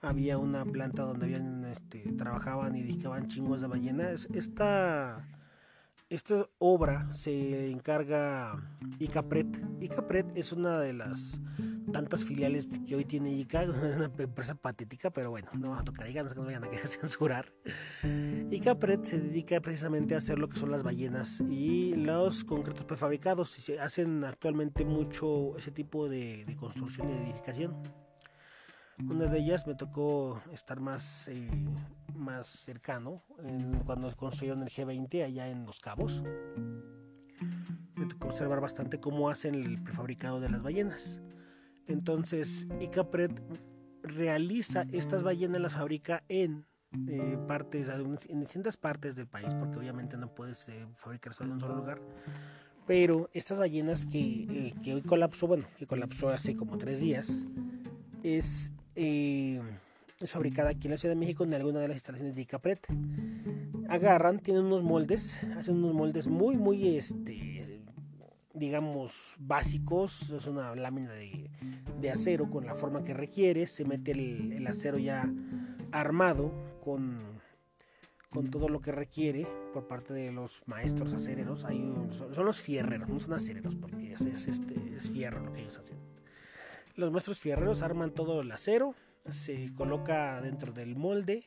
Había 0.00 0.38
una 0.38 0.64
planta 0.64 1.02
donde 1.02 1.26
habían, 1.26 1.64
este, 1.64 2.12
trabajaban 2.12 2.76
y 2.76 2.82
discaban 2.82 3.28
chingos 3.28 3.60
de 3.60 3.66
ballenas. 3.66 4.28
Esta, 4.32 5.28
esta 6.08 6.48
obra 6.58 7.12
se 7.12 7.70
encarga 7.70 8.62
ICAPRET. 8.98 9.46
ICAPRET 9.80 10.36
es 10.36 10.52
una 10.52 10.78
de 10.78 10.92
las 10.92 11.40
tantas 11.92 12.24
filiales 12.24 12.68
que 12.86 12.94
hoy 12.94 13.04
tiene 13.04 13.32
ICA, 13.32 13.62
una 13.96 14.04
empresa 14.04 14.54
patética, 14.54 15.10
pero 15.10 15.30
bueno, 15.30 15.48
no 15.54 15.70
vamos 15.70 15.80
a 15.80 15.84
tocar 15.84 16.08
ICA, 16.08 16.22
no, 16.22 16.44
vayan 16.44 16.64
a 16.64 16.70
querer 16.70 16.86
censurar. 16.86 17.52
ICAPRED 18.50 19.02
se 19.02 19.20
dedica 19.20 19.60
precisamente 19.60 20.14
a 20.14 20.18
hacer 20.18 20.38
lo 20.38 20.48
que 20.48 20.58
son 20.58 20.70
las 20.70 20.82
ballenas 20.82 21.42
y 21.48 21.94
los 21.94 22.44
concretos 22.44 22.84
prefabricados. 22.84 23.58
Y 23.58 23.62
se 23.62 23.80
hacen 23.80 24.24
actualmente 24.24 24.84
mucho 24.84 25.56
ese 25.58 25.70
tipo 25.70 26.08
de, 26.08 26.56
construcción 26.58 27.10
y 27.10 27.30
edificación. 27.30 27.74
Una 29.06 29.26
de 29.26 29.38
ellas 29.38 29.66
me 29.66 29.74
tocó 29.74 30.40
estar 30.52 30.80
más, 30.80 31.28
eh, 31.28 31.50
más 32.14 32.46
cercano 32.46 33.22
cuando 33.86 34.14
construyeron 34.16 34.62
el 34.62 34.68
G20 34.68 35.24
allá 35.24 35.48
en 35.48 35.66
Los 35.66 35.80
Cabos. 35.80 36.22
Me 37.94 38.06
tocó 38.06 38.28
observar 38.28 38.60
bastante 38.60 38.98
cómo 39.00 39.30
hacen 39.30 39.54
el 39.54 39.82
prefabricado 39.82 40.40
de 40.40 40.50
las 40.50 40.62
ballenas. 40.62 41.20
Entonces, 41.86 42.66
ICAPRED 42.80 43.30
realiza 44.02 44.86
estas 44.92 45.22
ballenas, 45.22 45.60
las 45.60 45.72
fabrica 45.72 46.22
en 46.28 46.66
eh, 47.06 47.38
partes, 47.46 47.88
en 48.28 48.40
distintas 48.40 48.76
partes 48.76 49.14
del 49.14 49.26
país, 49.26 49.48
porque 49.58 49.78
obviamente 49.78 50.16
no 50.16 50.34
puedes 50.34 50.68
eh, 50.68 50.86
fabricar 50.96 51.34
solo 51.34 51.48
en 51.48 51.54
un 51.54 51.60
solo 51.60 51.76
lugar. 51.76 52.00
Pero 52.86 53.28
estas 53.34 53.58
ballenas 53.58 54.06
que, 54.06 54.18
eh, 54.18 54.74
que, 54.82 54.94
hoy 54.94 55.02
colapsó, 55.02 55.46
bueno, 55.46 55.66
que 55.76 55.86
colapsó 55.86 56.30
hace 56.30 56.56
como 56.56 56.78
tres 56.78 57.00
días, 57.00 57.44
es, 58.22 58.72
es 58.98 60.32
fabricada 60.32 60.70
aquí 60.70 60.88
en 60.88 60.92
la 60.92 60.98
Ciudad 60.98 61.14
de 61.14 61.20
México 61.20 61.44
en 61.44 61.54
alguna 61.54 61.80
de 61.80 61.88
las 61.88 61.96
instalaciones 61.96 62.34
de 62.34 62.42
ICAPRED. 62.42 62.78
Agarran, 63.88 64.40
tienen 64.40 64.64
unos 64.64 64.82
moldes, 64.82 65.38
hacen 65.56 65.76
unos 65.76 65.94
moldes 65.94 66.26
muy, 66.26 66.56
muy, 66.56 66.96
este, 66.96 67.82
digamos, 68.52 69.36
básicos. 69.38 70.30
Es 70.30 70.46
una 70.46 70.74
lámina 70.74 71.12
de, 71.12 72.10
acero 72.10 72.50
con 72.50 72.66
la 72.66 72.74
forma 72.74 73.04
que 73.04 73.14
requiere. 73.14 73.66
Se 73.66 73.84
mete 73.84 74.12
el, 74.12 74.66
acero 74.66 74.98
ya 74.98 75.32
armado 75.92 76.52
con, 76.82 77.20
con 78.30 78.50
todo 78.50 78.68
lo 78.68 78.80
que 78.80 78.90
requiere 78.90 79.46
por 79.72 79.86
parte 79.86 80.12
de 80.12 80.32
los 80.32 80.62
maestros 80.66 81.12
acereros. 81.12 81.60
Son, 81.60 82.44
los 82.44 82.60
fierreros, 82.60 83.08
no 83.08 83.20
son 83.20 83.34
acereros 83.34 83.76
porque 83.76 84.12
es, 84.12 84.22
es, 84.22 84.48
este, 84.48 84.74
es 84.96 85.10
fierro 85.10 85.40
lo 85.40 85.52
que 85.52 85.60
ellos 85.60 85.78
hacen. 85.78 86.17
Los 86.98 87.12
maestros 87.12 87.38
fierreros 87.38 87.82
arman 87.82 88.10
todo 88.10 88.40
el 88.40 88.50
acero, 88.50 88.92
se 89.30 89.72
coloca 89.76 90.40
dentro 90.40 90.72
del 90.72 90.96
molde 90.96 91.46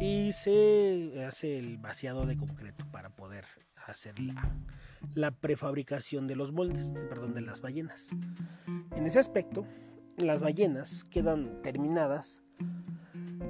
y 0.00 0.32
se 0.32 1.26
hace 1.28 1.58
el 1.58 1.76
vaciado 1.76 2.24
de 2.24 2.38
concreto 2.38 2.90
para 2.90 3.10
poder 3.10 3.44
hacer 3.86 4.18
la, 4.18 4.56
la 5.12 5.30
prefabricación 5.30 6.26
de 6.26 6.36
los 6.36 6.52
moldes, 6.52 6.94
perdón, 7.10 7.34
de 7.34 7.42
las 7.42 7.60
ballenas. 7.60 8.08
En 8.96 9.04
ese 9.04 9.18
aspecto, 9.18 9.66
las 10.16 10.40
ballenas 10.40 11.04
quedan 11.04 11.60
terminadas 11.60 12.40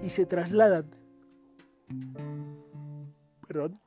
y 0.02 0.08
se 0.08 0.26
trasladan, 0.26 0.90
perdón, 3.46 3.78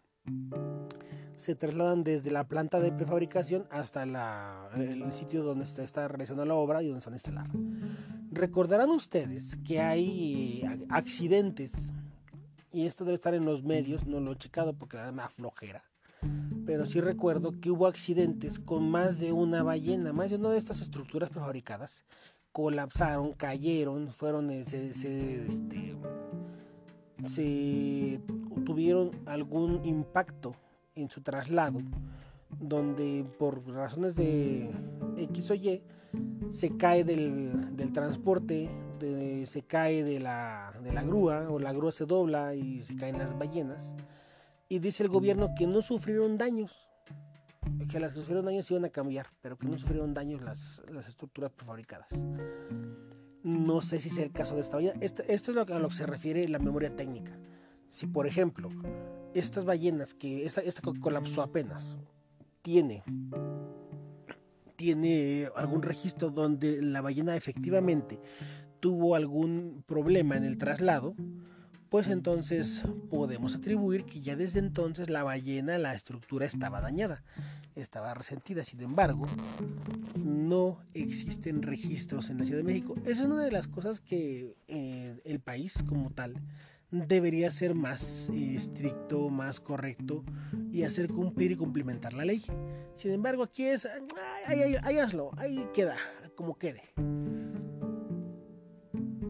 se 1.42 1.56
trasladan 1.56 2.04
desde 2.04 2.32
la 2.32 2.48
planta 2.48 2.80
de 2.80 2.92
prefabricación 2.92 3.68
hasta 3.70 4.04
el 4.76 5.12
sitio 5.12 5.44
donde 5.44 5.66
está, 5.66 5.84
está 5.84 6.08
realizando 6.08 6.46
la 6.46 6.56
obra 6.56 6.82
y 6.82 6.88
donde 6.88 7.02
se 7.02 7.08
van 7.08 7.14
a 7.14 7.18
instalar. 7.18 7.48
Recordarán 8.32 8.90
ustedes 8.92 9.58
que 9.66 9.82
hay 9.82 10.64
accidentes, 10.90 11.94
y 12.72 12.86
esto 12.86 13.04
debe 13.04 13.16
estar 13.16 13.34
en 13.34 13.46
los 13.46 13.64
medios, 13.64 14.06
no 14.06 14.20
lo 14.20 14.32
he 14.32 14.38
checado 14.38 14.74
porque 14.74 14.98
me 14.98 15.22
da 15.22 15.30
flojera 15.30 15.82
pero 16.66 16.86
sí 16.86 17.02
recuerdo 17.02 17.60
que 17.60 17.72
hubo 17.72 17.88
accidentes 17.88 18.60
con 18.60 18.90
más 18.90 19.20
de 19.20 19.32
una 19.32 19.64
ballena, 19.64 20.14
más 20.14 20.30
de 20.30 20.36
una 20.36 20.52
de 20.52 20.60
estas 20.60 20.80
estructuras 20.80 21.30
prefabricadas 21.30 22.06
colapsaron, 22.52 23.34
cayeron, 23.34 24.12
fueron, 24.12 24.50
eh, 24.52 24.66
se, 24.68 25.46
este, 25.46 25.96
se 27.24 28.22
tuvieron 28.66 29.12
algún 29.26 29.86
impacto 29.86 30.56
en 30.96 31.10
su 31.10 31.22
traslado, 31.22 31.80
donde 32.60 33.26
por 33.40 33.66
razones 33.68 34.16
de 34.16 34.70
X 35.18 35.52
o 35.52 35.56
Y 35.56 35.82
se 36.50 36.76
cae 36.78 37.04
del, 37.04 37.76
del 37.76 37.92
transporte, 37.94 38.70
se 39.46 39.64
cae 39.64 40.04
de 40.04 40.20
la, 40.20 40.74
de 40.84 40.94
la 40.94 41.04
grúa 41.04 41.50
o 41.50 41.60
la 41.60 41.74
grúa 41.74 41.92
se 41.92 42.06
dobla 42.06 42.54
y 42.54 42.84
se 42.84 42.96
caen 42.96 43.18
las 43.18 43.38
ballenas 43.38 43.96
y 44.72 44.80
dice 44.80 45.04
el 45.04 45.10
gobierno 45.10 45.54
que 45.54 45.68
no 45.68 45.82
sufrieron 45.82 46.38
daños, 46.38 46.88
que 47.90 48.00
las 48.00 48.14
que 48.14 48.20
sufrieron 48.20 48.46
daños 48.46 48.72
iban 48.72 48.86
a 48.86 48.90
cambiar, 48.90 49.28
pero 49.42 49.58
que 49.58 49.68
no 49.68 49.78
sufrieron 49.78 50.14
daños 50.14 50.42
las, 50.42 50.82
las 50.90 51.10
estructuras 51.10 51.52
prefabricadas. 51.52 52.26
No 53.44 53.82
sé 53.82 54.00
si 54.00 54.08
es 54.08 54.18
el 54.18 54.32
caso 54.32 54.56
de 54.56 54.62
esta 54.62 54.78
ballena. 54.78 54.98
Esto, 55.02 55.24
esto 55.28 55.52
es 55.52 55.58
a 55.58 55.80
lo 55.80 55.90
que 55.90 55.96
se 55.96 56.06
refiere 56.06 56.48
la 56.48 56.60
memoria 56.60 56.96
técnica. 56.96 57.38
Si, 57.90 58.08
por 58.08 58.28
ejemplo, 58.28 58.70
estas 59.34 59.66
ballenas 59.66 60.14
que 60.14 60.46
esta, 60.46 60.62
esta 60.62 60.82
colapsó 61.00 61.42
apenas 61.42 61.98
tiene 62.62 63.04
tiene 64.82 65.48
algún 65.56 65.84
registro 65.84 66.32
donde 66.32 66.82
la 66.82 67.02
ballena 67.02 67.36
efectivamente 67.36 68.20
tuvo 68.80 69.16
algún 69.16 69.84
problema 69.86 70.36
en 70.36 70.44
el 70.44 70.58
traslado, 70.58 71.14
pues 71.90 72.08
entonces 72.08 72.82
podemos 73.12 73.56
atribuir 73.56 74.06
que 74.06 74.22
ya 74.22 74.36
desde 74.36 74.58
entonces 74.58 75.12
la 75.12 75.24
ballena, 75.24 75.78
la 75.78 75.94
estructura 75.94 76.48
estaba 76.48 76.82
dañada, 76.82 77.24
estaba 77.76 78.16
resentida. 78.16 78.64
Sin 78.64 78.82
embargo, 78.82 79.28
no 80.16 80.80
existen 80.96 81.62
registros 81.62 82.32
en 82.32 82.40
la 82.40 82.46
Ciudad 82.46 82.62
de 82.62 82.64
México. 82.64 82.96
Es 83.06 83.20
una 83.20 83.44
de 83.44 83.52
las 83.52 83.68
cosas 83.68 84.02
que 84.02 84.56
eh, 84.68 85.22
el 85.26 85.40
país 85.42 85.84
como 85.88 86.10
tal 86.10 86.42
debería 86.92 87.50
ser 87.50 87.74
más 87.74 88.30
eh, 88.30 88.54
estricto, 88.56 89.30
más 89.30 89.60
correcto 89.60 90.24
y 90.72 90.84
hacer 90.84 91.08
cumplir 91.08 91.52
y 91.52 91.56
cumplimentar 91.56 92.14
la 92.14 92.26
ley. 92.26 92.44
Sin 92.96 93.12
embargo, 93.12 93.44
aquí 93.44 93.66
es, 93.66 93.88
ahí, 94.46 94.98
hazlo, 94.98 95.32
ahí 95.38 95.68
queda, 95.74 95.96
como 96.36 96.58
quede. 96.58 96.84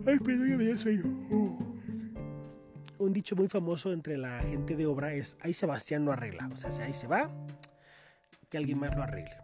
Ay, 0.05 0.17
perdón, 0.19 0.49
ya 0.49 0.57
me 0.57 0.65
dio 0.65 0.77
sueño. 0.77 1.03
Un 2.97 3.13
dicho 3.13 3.35
muy 3.35 3.47
famoso 3.47 3.93
entre 3.93 4.17
la 4.17 4.41
gente 4.41 4.75
de 4.75 4.85
obra 4.85 5.13
es, 5.13 5.37
ahí 5.41 5.53
Sebastián 5.53 6.05
lo 6.05 6.11
arregla. 6.11 6.49
O 6.51 6.57
sea, 6.57 6.71
si 6.71 6.81
ahí 6.81 6.93
se 6.93 7.07
va, 7.07 7.31
que 8.49 8.57
alguien 8.57 8.79
más 8.79 8.95
lo 8.95 9.03
arregle. 9.03 9.37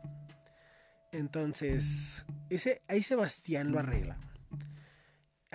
Entonces, 1.12 2.26
ese 2.50 2.82
ahí 2.88 3.02
Sebastián 3.02 3.72
lo 3.72 3.80
arregla. 3.80 4.20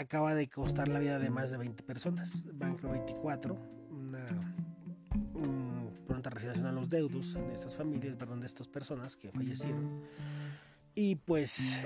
Acaba 0.03 0.35
de 0.35 0.49
costar 0.49 0.89
la 0.89 0.99
vida 0.99 1.21
de 1.21 1.31
más 1.31 1.53
de 1.53 1.59
20 1.59 1.85
personas. 1.85 2.45
Banco 2.55 2.89
24, 2.89 3.57
una 3.89 4.53
pronta 6.09 6.29
resignación 6.29 6.67
a 6.67 6.73
los 6.73 6.91
deudos 6.91 7.35
de 7.35 7.55
estas 7.55 7.77
familias, 7.77 8.17
perdón, 8.17 8.41
de 8.41 8.47
estas 8.49 8.67
personas 8.67 9.17
que 9.17 9.31
fallecieron. 9.31 10.03
Y 10.97 11.15
pues 11.15 11.79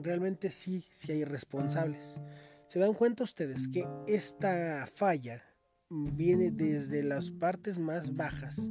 realmente 0.00 0.50
sí, 0.50 0.84
sí 0.92 1.10
hay 1.10 1.24
responsables. 1.24 2.20
¿Se 2.68 2.78
dan 2.78 2.94
cuenta 2.94 3.24
ustedes 3.24 3.66
que 3.66 3.84
esta 4.06 4.88
falla 4.94 5.42
viene 5.88 6.52
desde 6.52 7.02
las 7.02 7.32
partes 7.32 7.80
más 7.80 8.14
bajas 8.14 8.70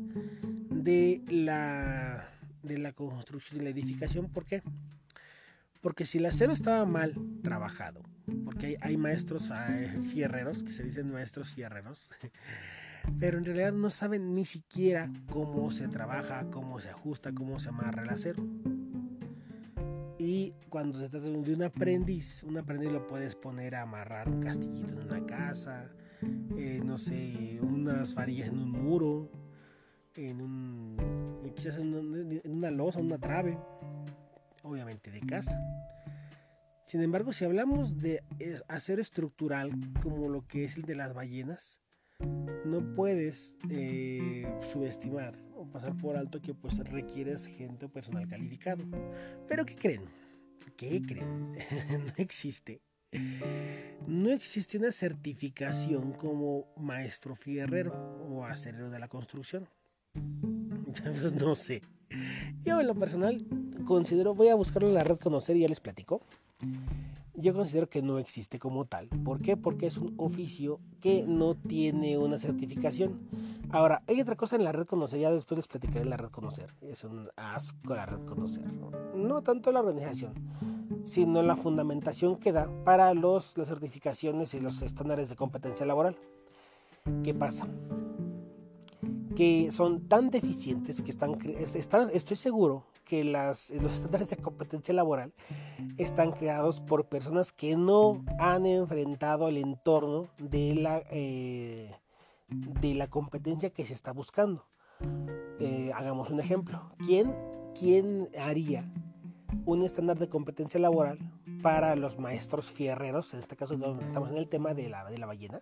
de 0.69 1.21
la, 1.27 2.29
de 2.63 2.77
la 2.77 2.93
construcción, 2.93 3.57
de 3.57 3.65
la 3.65 3.71
edificación? 3.71 4.31
¿Por 4.31 4.45
qué? 4.45 4.63
Porque 5.81 6.05
si 6.05 6.17
el 6.17 6.25
acero 6.25 6.51
estaba 6.51 6.85
mal 6.85 7.15
trabajado, 7.41 8.01
porque 8.43 8.77
hay, 8.81 8.97
maestros 8.97 9.51
fierreros, 10.11 10.63
que 10.63 10.73
se 10.73 10.83
dicen 10.83 11.11
maestros 11.11 11.53
fierreros, 11.53 12.11
pero 13.19 13.37
en 13.37 13.45
realidad 13.45 13.73
no 13.73 13.89
saben 13.89 14.35
ni 14.35 14.45
siquiera 14.45 15.09
cómo 15.31 15.71
se 15.71 15.87
trabaja, 15.87 16.49
cómo 16.51 16.79
se 16.79 16.89
ajusta, 16.89 17.31
cómo 17.33 17.59
se 17.59 17.69
amarra 17.69 18.03
el 18.03 18.09
acero. 18.09 18.43
Y 20.17 20.53
cuando 20.67 20.99
se 20.99 21.07
trata 21.07 21.27
de 21.27 21.53
un 21.53 21.63
aprendiz, 21.63 22.43
un 22.43 22.57
aprendiz 22.57 22.91
lo 22.91 23.07
puedes 23.07 23.35
poner 23.35 23.75
a 23.75 23.83
amarrar 23.83 24.27
un 24.27 24.41
castillito 24.41 24.91
en 24.93 25.07
una 25.07 25.25
casa, 25.25 25.89
eh, 26.57 26.81
no 26.83 26.97
sé, 26.97 27.57
unas 27.61 28.13
varillas 28.13 28.49
en 28.49 28.59
un 28.59 28.71
muro, 28.71 29.31
en 30.15 30.41
un, 30.41 31.51
quizás 31.55 31.77
en, 31.77 32.41
una 32.45 32.69
losa, 32.69 32.99
una 32.99 33.17
trave, 33.17 33.57
obviamente 34.63 35.11
de 35.11 35.21
casa. 35.21 35.59
Sin 36.87 37.01
embargo, 37.01 37.33
si 37.33 37.45
hablamos 37.45 37.99
de 37.99 38.23
acero 38.67 39.01
estructural 39.01 39.71
como 40.01 40.27
lo 40.27 40.47
que 40.47 40.63
es 40.63 40.75
el 40.75 40.83
de 40.83 40.95
las 40.95 41.13
ballenas, 41.13 41.79
no 42.65 42.95
puedes 42.95 43.57
eh, 43.69 44.45
subestimar 44.71 45.35
o 45.55 45.65
pasar 45.69 45.95
por 45.95 46.17
alto 46.17 46.41
que 46.41 46.53
pues 46.53 46.77
requieres 46.79 47.45
gente 47.45 47.85
o 47.85 47.89
personal 47.89 48.27
calificado. 48.27 48.83
Pero 49.47 49.65
¿qué 49.65 49.75
creen? 49.75 50.05
¿Qué 50.75 51.01
creen? 51.01 51.53
no 51.91 52.13
existe. 52.17 52.81
No 54.07 54.29
existe 54.29 54.77
una 54.77 54.91
certificación 54.91 56.13
como 56.13 56.73
maestro 56.77 57.35
fierrero 57.35 57.93
o 58.29 58.45
acerero 58.45 58.89
de 58.89 58.99
la 58.99 59.07
construcción. 59.07 59.67
no 61.39 61.55
sé. 61.55 61.81
Yo 62.63 62.79
en 62.79 62.87
lo 62.87 62.95
personal 62.95 63.45
considero, 63.85 64.35
voy 64.35 64.49
a 64.49 64.55
buscarlo 64.55 64.87
en 64.87 64.95
la 64.95 65.03
red 65.03 65.17
conocer 65.17 65.57
y 65.57 65.61
ya 65.61 65.67
les 65.67 65.79
platico 65.79 66.21
yo 67.39 67.53
considero 67.53 67.87
que 67.87 68.01
no 68.01 68.19
existe 68.19 68.59
como 68.59 68.85
tal. 68.85 69.07
¿Por 69.07 69.41
qué? 69.41 69.55
Porque 69.55 69.87
es 69.87 69.97
un 69.97 70.13
oficio 70.17 70.79
que 70.99 71.23
no 71.25 71.55
tiene 71.55 72.17
una 72.17 72.37
certificación. 72.37 73.19
Ahora, 73.71 74.01
hay 74.07 74.19
otra 74.19 74.35
cosa 74.35 74.55
en 74.55 74.63
la 74.63 74.71
red 74.71 74.85
conocer, 74.85 75.19
ya 75.19 75.31
después 75.31 75.57
les 75.57 75.67
platicaré 75.67 76.01
en 76.01 76.09
la 76.09 76.17
red 76.17 76.29
conocer. 76.29 76.73
Es 76.81 77.03
un 77.03 77.29
asco 77.35 77.95
la 77.95 78.05
red 78.05 78.25
conocer. 78.25 78.65
No, 79.15 79.41
tanto 79.41 79.71
la 79.71 79.79
organización, 79.79 80.33
sino 81.05 81.41
la 81.43 81.55
fundamentación 81.55 82.37
que 82.37 82.51
da 82.51 82.69
para 82.83 83.13
los, 83.13 83.57
las 83.57 83.67
certificaciones 83.67 84.53
y 84.53 84.59
los 84.59 84.81
estándares 84.81 85.29
de 85.29 85.35
competencia 85.35 85.85
laboral. 85.85 86.17
¿Qué 87.23 87.33
pasa? 87.33 87.67
Que 89.35 89.71
son 89.71 90.07
tan 90.07 90.29
deficientes 90.29 91.01
que 91.01 91.11
están, 91.11 91.37
están 91.75 92.09
estoy 92.13 92.37
seguro 92.37 92.85
que 93.09 93.23
las, 93.23 93.71
los 93.81 93.93
estándares 93.93 94.29
de 94.29 94.37
competencia 94.37 94.93
laboral 94.93 95.33
están 95.97 96.31
creados 96.31 96.79
por 96.79 97.07
personas 97.07 97.51
que 97.51 97.75
no 97.75 98.23
han 98.39 98.65
enfrentado 98.65 99.49
el 99.49 99.57
entorno 99.57 100.27
de 100.37 100.75
la, 100.75 101.03
eh, 101.11 101.95
de 102.47 102.95
la 102.95 103.07
competencia 103.07 103.71
que 103.71 103.85
se 103.85 103.93
está 103.93 104.13
buscando. 104.13 104.65
Eh, 105.59 105.91
hagamos 105.95 106.29
un 106.29 106.39
ejemplo. 106.39 106.91
¿Quién, 107.05 107.35
¿Quién 107.77 108.29
haría 108.39 108.89
un 109.65 109.83
estándar 109.83 110.19
de 110.19 110.29
competencia 110.29 110.79
laboral 110.79 111.17
para 111.61 111.95
los 111.95 112.19
maestros 112.19 112.71
fierreros? 112.71 113.33
En 113.33 113.39
este 113.39 113.55
caso 113.55 113.73
estamos 113.73 114.29
en 114.29 114.37
el 114.37 114.47
tema 114.47 114.73
de 114.73 114.89
la, 114.89 115.05
de 115.05 115.17
la 115.17 115.25
ballena 115.25 115.61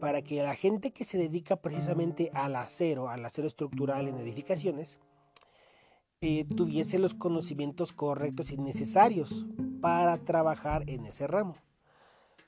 para 0.00 0.22
que 0.22 0.42
la 0.42 0.54
gente 0.54 0.92
que 0.92 1.04
se 1.04 1.18
dedica 1.18 1.56
precisamente 1.56 2.30
al 2.34 2.56
acero, 2.56 3.08
al 3.08 3.24
acero 3.24 3.46
estructural 3.46 4.08
en 4.08 4.18
edificaciones, 4.18 4.98
eh, 6.20 6.44
tuviese 6.44 6.98
los 6.98 7.14
conocimientos 7.14 7.92
correctos 7.92 8.50
y 8.50 8.56
necesarios 8.56 9.46
para 9.80 10.16
trabajar 10.18 10.88
en 10.88 11.06
ese 11.06 11.26
ramo. 11.26 11.56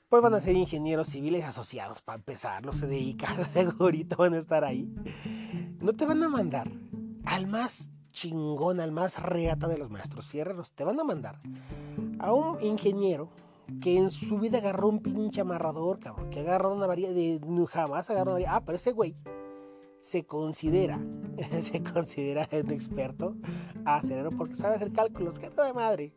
Pues 0.09 0.23
van 0.23 0.33
a 0.33 0.39
ser 0.39 0.55
ingenieros 0.55 1.09
civiles 1.09 1.43
asociados 1.43 2.01
para 2.01 2.17
empezar, 2.17 2.65
los 2.65 2.77
CDICAS 2.77 3.47
segurito 3.53 4.17
van 4.17 4.33
a 4.33 4.39
estar 4.39 4.63
ahí. 4.63 4.91
No 5.79 5.93
te 5.93 6.05
van 6.05 6.23
a 6.23 6.29
mandar 6.29 6.71
al 7.25 7.47
más 7.47 7.89
chingón, 8.11 8.79
al 8.79 8.91
más 8.91 9.21
reata 9.21 9.67
de 9.67 9.77
los 9.77 9.89
maestros 9.89 10.25
fierreros. 10.25 10.71
Te 10.71 10.83
van 10.83 10.99
a 10.99 11.03
mandar 11.03 11.39
a 12.19 12.33
un 12.33 12.61
ingeniero 12.63 13.29
que 13.81 13.97
en 13.97 14.09
su 14.09 14.39
vida 14.39 14.59
agarró 14.59 14.89
un 14.89 14.99
pinche 14.99 15.41
amarrador, 15.41 15.99
cabrón, 15.99 16.29
que 16.29 16.39
agarró 16.39 16.73
una 16.73 16.87
varilla 16.87 17.11
de 17.11 17.39
jamás 17.67 18.09
agarró 18.09 18.31
una 18.31 18.33
varilla. 18.33 18.55
Ah, 18.55 18.65
pero 18.65 18.75
ese 18.75 18.91
güey 18.91 19.15
se 20.01 20.25
considera, 20.25 20.99
se 21.61 21.83
considera 21.83 22.47
un 22.51 22.71
experto 22.71 23.35
acerero 23.85 24.31
porque 24.31 24.55
sabe 24.55 24.75
hacer 24.75 24.91
cálculos, 24.91 25.39
que 25.39 25.49
de 25.49 25.73
madre. 25.73 26.13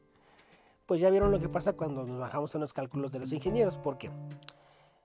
Pues 0.86 1.00
ya 1.00 1.10
vieron 1.10 1.30
lo 1.30 1.40
que 1.40 1.48
pasa 1.48 1.72
cuando 1.74 2.04
nos 2.04 2.18
bajamos 2.18 2.54
en 2.54 2.60
los 2.60 2.72
cálculos 2.72 3.12
de 3.12 3.20
los 3.20 3.32
ingenieros, 3.32 3.78
porque 3.78 4.10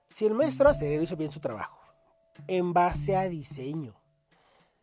si 0.08 0.26
el 0.26 0.34
maestro 0.34 0.68
acerero 0.68 1.02
hizo 1.02 1.16
bien 1.16 1.30
su 1.30 1.40
trabajo, 1.40 1.78
en 2.46 2.72
base 2.72 3.16
a 3.16 3.28
diseño, 3.28 3.94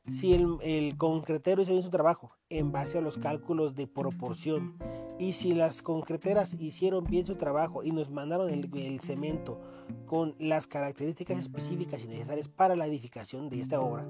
si 0.09 0.33
el, 0.33 0.97
concretero 0.97 1.61
hizo 1.61 1.71
bien 1.71 1.83
su 1.83 1.89
trabajo, 1.89 2.31
en 2.49 2.71
base 2.71 2.97
a 2.97 3.01
los 3.01 3.17
cálculos 3.17 3.75
de 3.75 3.87
proporción, 3.87 4.77
y 5.17 5.33
si 5.33 5.53
las 5.53 5.81
concreteras 5.81 6.55
hicieron 6.59 7.05
bien 7.05 7.25
su 7.25 7.35
trabajo 7.35 7.83
y 7.83 7.91
nos 7.91 8.11
mandaron 8.11 8.49
el, 8.49 8.99
cemento 9.01 9.59
con 10.05 10.35
las 10.39 10.67
características 10.67 11.39
específicas 11.39 12.03
y 12.03 12.07
necesarias 12.07 12.47
para 12.47 12.75
la 12.75 12.85
edificación 12.85 13.49
de 13.49 13.61
esta 13.61 13.79
obra, 13.79 14.05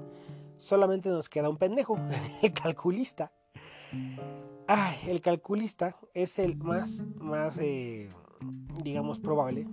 solamente 0.58 1.08
nos 1.08 1.28
queda 1.28 1.48
un 1.48 1.56
pendejo, 1.56 1.98
el 2.42 2.52
calculista. 2.52 3.32
Ay, 4.66 4.96
el 5.06 5.20
calculista 5.20 5.96
es 6.12 6.38
el 6.38 6.56
más, 6.56 7.02
más 7.20 7.58
eh, 7.60 8.08
digamos, 8.82 9.18
probable 9.18 9.66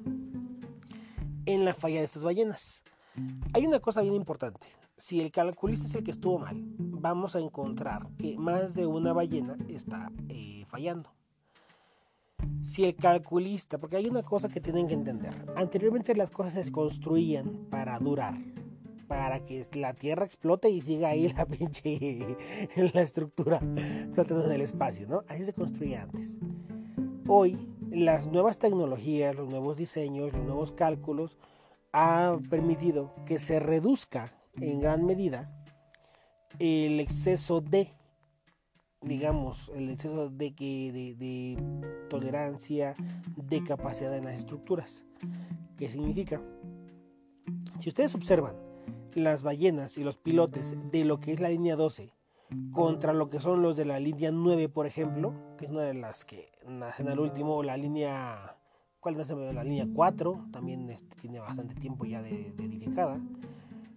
en 1.46 1.66
la 1.66 1.74
falla 1.74 2.00
de 2.00 2.06
estas 2.06 2.24
ballenas. 2.24 2.84
Hay 3.54 3.66
una 3.66 3.80
cosa 3.80 4.02
bien 4.02 4.14
importante. 4.14 4.66
Si 5.04 5.20
el 5.20 5.34
calculista 5.34 5.86
es 5.86 5.96
el 5.96 6.04
que 6.06 6.12
estuvo 6.12 6.40
mal, 6.40 6.64
vamos 6.78 7.36
a 7.36 7.40
encontrar 7.40 8.08
que 8.18 8.38
más 8.38 8.74
de 8.74 8.86
una 8.86 9.12
ballena 9.12 9.58
está 9.68 10.10
eh, 10.30 10.64
fallando 10.70 11.12
si 12.62 12.86
el 12.86 12.96
calculista, 12.96 13.78
porque 13.78 13.98
hay 13.98 14.08
una 14.08 14.24
cosa 14.24 14.48
que 14.48 14.62
tienen 14.62 14.88
que 14.88 14.94
entender, 14.94 15.34
anteriormente 15.58 16.16
las 16.16 16.30
cosas 16.30 16.54
se 16.54 16.72
construían 16.72 17.68
para 17.70 18.00
durar, 18.00 18.40
para 19.10 19.44
que 19.44 19.62
la 19.74 19.94
Tierra 19.94 20.24
explote 20.24 20.70
y 20.70 20.80
siga 20.80 21.10
ahí 21.10 21.28
la 21.34 21.46
pinche, 21.48 22.38
la 22.94 23.02
estructura 23.02 23.60
flotando 24.14 24.46
en 24.46 24.54
el 24.54 24.62
espacio, 24.62 25.06
¿no? 25.10 25.26
Así 25.28 25.44
se 25.44 25.52
construía 25.52 26.04
antes. 26.04 26.38
Hoy, 27.28 27.58
las 27.90 28.28
nuevas 28.28 28.58
tecnologías, 28.58 29.36
los 29.36 29.50
nuevos 29.50 29.76
diseños, 29.76 30.32
los 30.32 30.46
nuevos 30.46 30.72
cálculos 30.72 31.36
han 31.92 32.44
permitido 32.44 33.14
que 33.26 33.38
se 33.38 33.60
reduzca 33.60 34.40
en 34.60 34.80
gran 34.80 35.06
medida 35.06 35.52
el 36.60 37.00
exceso 37.00 37.62
de 37.62 37.92
digamos, 39.04 39.70
el 39.76 39.90
exceso 39.90 40.30
de, 40.30 40.52
de, 40.52 41.16
de 41.18 41.58
tolerancia, 42.10 42.96
de 43.36 43.64
capacidad 43.64 44.16
en 44.16 44.26
las 44.26 44.36
estructuras. 44.36 45.04
¿Qué 45.78 45.90
significa? 45.90 46.42
Si 47.80 47.90
ustedes 47.90 48.16
observan 48.16 48.56
las 49.14 49.44
ballenas 49.44 49.98
y 49.98 50.04
los 50.04 50.18
pilotes 50.18 50.76
de 50.92 51.06
lo 51.06 51.20
que 51.20 51.34
es 51.34 51.40
la 51.40 51.50
línea 51.50 51.76
12 51.76 52.14
contra 52.72 53.14
lo 53.14 53.30
que 53.30 53.40
son 53.40 53.62
los 53.62 53.76
de 53.76 53.86
la 53.86 54.00
línea 54.00 54.32
9, 54.32 54.70
por 54.70 54.86
ejemplo, 54.86 55.34
que 55.58 55.66
es 55.66 55.72
una 55.72 55.82
de 55.84 55.94
las 55.94 56.24
que 56.24 56.50
nacen 56.68 57.08
al 57.08 57.20
último, 57.20 57.64
la 57.64 57.78
línea, 57.78 58.58
¿cuál 59.00 59.18
nace? 59.18 59.36
La 59.36 59.64
línea 59.64 59.88
4, 59.94 60.48
también 60.52 60.90
este, 60.90 61.16
tiene 61.16 61.40
bastante 61.40 61.74
tiempo 61.76 62.06
ya 62.06 62.22
de, 62.22 62.54
de 62.56 62.66
edificada. 62.66 63.20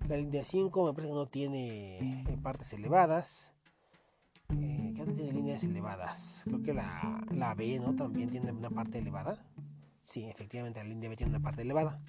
La 0.08 0.16
línea 0.16 0.44
5 0.44 0.84
me 0.84 0.92
parece 0.92 1.08
que 1.08 1.14
no 1.14 1.26
tiene 1.26 2.24
partes 2.42 2.72
elevadas. 2.72 3.52
Eh, 4.50 4.92
¿Qué 4.94 5.02
otra 5.02 5.14
tiene 5.14 5.32
líneas 5.32 5.64
elevadas? 5.64 6.42
Creo 6.44 6.62
que 6.62 6.72
la, 6.72 7.24
la 7.32 7.54
B, 7.54 7.80
¿no? 7.80 7.94
También 7.96 8.30
tiene 8.30 8.52
una 8.52 8.70
parte 8.70 8.98
elevada. 8.98 9.44
Sí, 10.02 10.24
efectivamente, 10.24 10.78
la 10.78 10.88
línea 10.88 11.08
B 11.08 11.16
tiene 11.16 11.30
una 11.30 11.42
parte 11.42 11.62
elevada. 11.62 12.00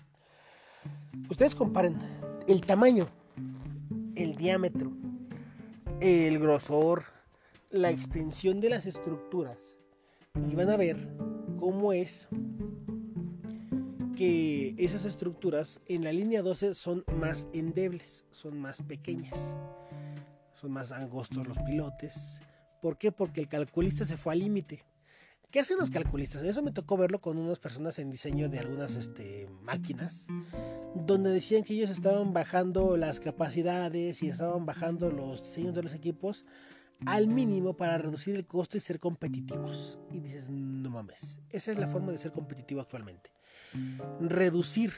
Ustedes 1.30 1.56
comparen 1.56 1.98
el 2.48 2.62
tamaño, 2.62 3.08
el 4.16 4.36
diámetro, 4.36 4.92
el 6.00 6.38
grosor, 6.38 7.04
la 7.72 7.90
extensión 7.90 8.62
de 8.62 8.70
las 8.70 8.86
estructuras 8.86 9.58
y 10.50 10.56
van 10.56 10.70
a 10.70 10.78
ver 10.78 11.10
cómo 11.60 11.94
es 11.94 12.28
que 14.18 14.74
esas 14.80 15.06
estructuras 15.06 15.80
en 15.86 16.04
la 16.04 16.12
línea 16.12 16.42
12 16.42 16.74
son 16.74 17.06
más 17.20 17.48
endebles, 17.54 18.26
son 18.32 18.60
más 18.60 18.82
pequeñas, 18.82 19.56
son 20.54 20.72
más 20.72 20.92
angostos 20.92 21.48
los 21.48 21.60
pilotes. 21.60 22.42
¿Por 22.82 22.98
qué? 22.98 23.12
Porque 23.12 23.42
el 23.42 23.48
calculista 23.48 24.06
se 24.06 24.18
fue 24.18 24.34
al 24.34 24.40
límite. 24.40 24.84
¿Qué 25.52 25.60
hacen 25.60 25.78
los 25.78 25.92
calculistas? 25.92 26.42
Eso 26.42 26.64
me 26.64 26.72
tocó 26.72 26.98
verlo 26.98 27.22
con 27.22 27.38
unas 27.38 27.60
personas 27.60 28.00
en 28.00 28.10
diseño 28.10 28.50
de 28.50 28.58
algunas 28.58 28.96
este, 28.96 29.48
máquinas, 29.62 30.26
donde 30.96 31.30
decían 31.30 31.64
que 31.64 31.76
ellos 31.76 31.92
estaban 31.92 32.34
bajando 32.34 32.98
las 32.98 33.20
capacidades 33.20 34.24
y 34.24 34.30
estaban 34.30 34.66
bajando 34.66 35.12
los 35.12 35.44
diseños 35.44 35.76
de 35.76 35.84
los 35.84 35.94
equipos 35.94 36.44
al 37.06 37.28
mínimo 37.28 37.78
para 37.78 38.00
reducir 38.00 38.36
el 38.36 38.48
costo 38.48 38.78
y 38.78 38.80
ser 38.80 39.00
competitivos. 39.00 40.00
Y 40.12 40.20
dices, 40.22 40.50
no 40.50 40.90
mames, 40.90 41.40
esa 41.52 41.72
es 41.72 41.78
la 41.78 41.88
forma 41.88 42.12
de 42.12 42.18
ser 42.18 42.32
competitivo 42.32 42.82
actualmente. 42.82 43.37
Reducir 44.20 44.94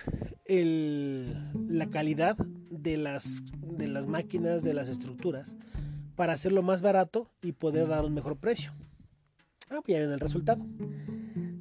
la 0.47 1.89
calidad 1.89 2.37
de 2.69 2.97
las, 2.97 3.43
de 3.61 3.87
las 3.87 4.07
máquinas, 4.07 4.63
de 4.63 4.73
las 4.73 4.89
estructuras, 4.89 5.55
para 6.15 6.33
hacerlo 6.33 6.63
más 6.63 6.81
barato 6.81 7.31
y 7.41 7.51
poder 7.53 7.87
dar 7.87 8.05
un 8.05 8.13
mejor 8.13 8.37
precio. 8.37 8.73
Ah, 9.69 9.81
pues 9.85 9.97
ya 9.97 9.99
ven 9.99 10.11
el 10.11 10.19
resultado. 10.19 10.65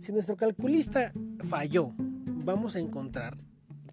Si 0.00 0.12
nuestro 0.12 0.36
calculista 0.36 1.12
falló, 1.44 1.92
vamos 1.98 2.76
a 2.76 2.80
encontrar 2.80 3.36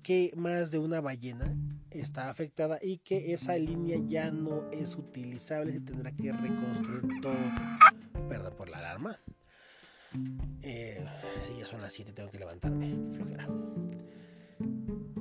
que 0.01 0.31
más 0.35 0.71
de 0.71 0.79
una 0.79 1.01
ballena 1.01 1.55
está 1.89 2.29
afectada 2.29 2.79
y 2.81 2.99
que 2.99 3.33
esa 3.33 3.57
línea 3.57 3.97
ya 4.07 4.31
no 4.31 4.69
es 4.71 4.95
utilizable, 4.95 5.73
se 5.73 5.81
tendrá 5.81 6.11
que 6.11 6.31
reconstruir 6.31 7.21
todo. 7.21 7.33
Perdón 8.29 8.53
por 8.55 8.69
la 8.69 8.77
alarma. 8.77 9.19
Eh, 10.61 11.03
sí, 11.43 11.53
ya 11.59 11.65
son 11.65 11.81
las 11.81 11.93
7, 11.93 12.13
tengo 12.13 12.31
que 12.31 12.39
levantarme. 12.39 12.95
Flojera. 13.13 13.47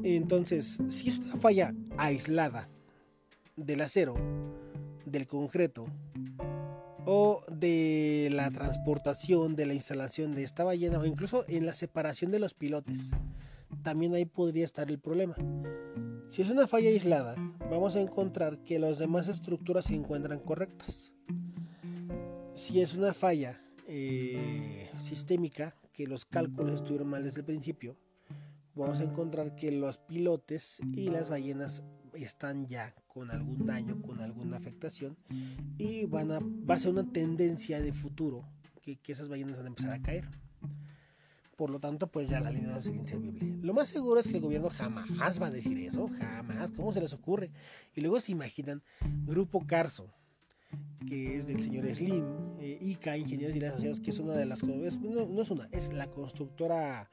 Entonces, 0.02 0.78
si 0.88 1.08
es 1.08 1.18
una 1.18 1.36
falla 1.36 1.74
aislada 1.96 2.68
del 3.56 3.80
acero, 3.80 4.14
del 5.06 5.26
concreto 5.26 5.86
o 7.06 7.42
de 7.50 8.28
la 8.32 8.50
transportación, 8.50 9.56
de 9.56 9.66
la 9.66 9.74
instalación 9.74 10.34
de 10.34 10.42
esta 10.42 10.64
ballena 10.64 10.98
o 10.98 11.06
incluso 11.06 11.44
en 11.48 11.66
la 11.66 11.72
separación 11.72 12.30
de 12.30 12.38
los 12.38 12.54
pilotes, 12.54 13.12
también 13.82 14.14
ahí 14.14 14.24
podría 14.24 14.64
estar 14.64 14.90
el 14.90 14.98
problema. 14.98 15.36
Si 16.28 16.42
es 16.42 16.50
una 16.50 16.66
falla 16.66 16.88
aislada, 16.88 17.36
vamos 17.70 17.96
a 17.96 18.00
encontrar 18.00 18.58
que 18.58 18.78
las 18.78 18.98
demás 18.98 19.28
estructuras 19.28 19.86
se 19.86 19.94
encuentran 19.94 20.40
correctas. 20.40 21.12
Si 22.54 22.80
es 22.80 22.94
una 22.94 23.14
falla 23.14 23.60
eh, 23.86 24.83
sistémica, 25.04 25.76
que 25.92 26.06
los 26.06 26.24
cálculos 26.24 26.80
estuvieron 26.80 27.08
mal 27.08 27.22
desde 27.22 27.40
el 27.40 27.46
principio, 27.46 27.96
vamos 28.74 29.00
a 29.00 29.04
encontrar 29.04 29.54
que 29.54 29.70
los 29.70 29.98
pilotes 29.98 30.80
y 30.92 31.08
las 31.08 31.30
ballenas 31.30 31.84
están 32.14 32.66
ya 32.66 32.94
con 33.06 33.30
algún 33.30 33.66
daño, 33.66 34.00
con 34.02 34.20
alguna 34.20 34.56
afectación 34.56 35.16
y 35.78 36.06
van 36.06 36.32
a, 36.32 36.40
va 36.40 36.74
a 36.74 36.78
ser 36.78 36.90
una 36.90 37.10
tendencia 37.12 37.80
de 37.80 37.92
futuro 37.92 38.44
que, 38.82 38.96
que 38.96 39.12
esas 39.12 39.28
ballenas 39.28 39.56
van 39.56 39.66
a 39.66 39.68
empezar 39.68 39.92
a 39.92 40.02
caer. 40.02 40.28
Por 41.56 41.70
lo 41.70 41.78
tanto, 41.78 42.08
pues 42.08 42.28
ya 42.28 42.40
la 42.40 42.50
línea 42.50 42.72
no 42.72 42.80
sería 42.80 43.00
inservible. 43.00 43.58
Lo 43.62 43.74
más 43.74 43.88
seguro 43.88 44.18
es 44.18 44.26
que 44.26 44.36
el 44.36 44.42
gobierno 44.42 44.70
jamás 44.70 45.40
va 45.40 45.46
a 45.46 45.50
decir 45.52 45.78
eso, 45.78 46.08
jamás. 46.18 46.72
¿Cómo 46.72 46.92
se 46.92 47.00
les 47.00 47.12
ocurre? 47.12 47.52
Y 47.94 48.00
luego 48.00 48.18
se 48.18 48.32
imaginan 48.32 48.82
Grupo 49.24 49.64
Carso, 49.64 50.12
que 51.08 51.36
es 51.36 51.46
del 51.46 51.60
señor 51.60 51.86
Slim, 51.94 52.24
eh, 52.60 52.78
ICA, 52.80 53.16
Ingenieros 53.16 53.56
y 53.56 53.64
Asociados, 53.64 54.00
que 54.00 54.10
es 54.10 54.18
una 54.18 54.34
de 54.34 54.46
las... 54.46 54.62
no, 54.62 54.74
no 54.74 55.42
es 55.42 55.50
una, 55.50 55.68
es 55.72 55.92
la 55.92 56.10
constructora 56.10 57.10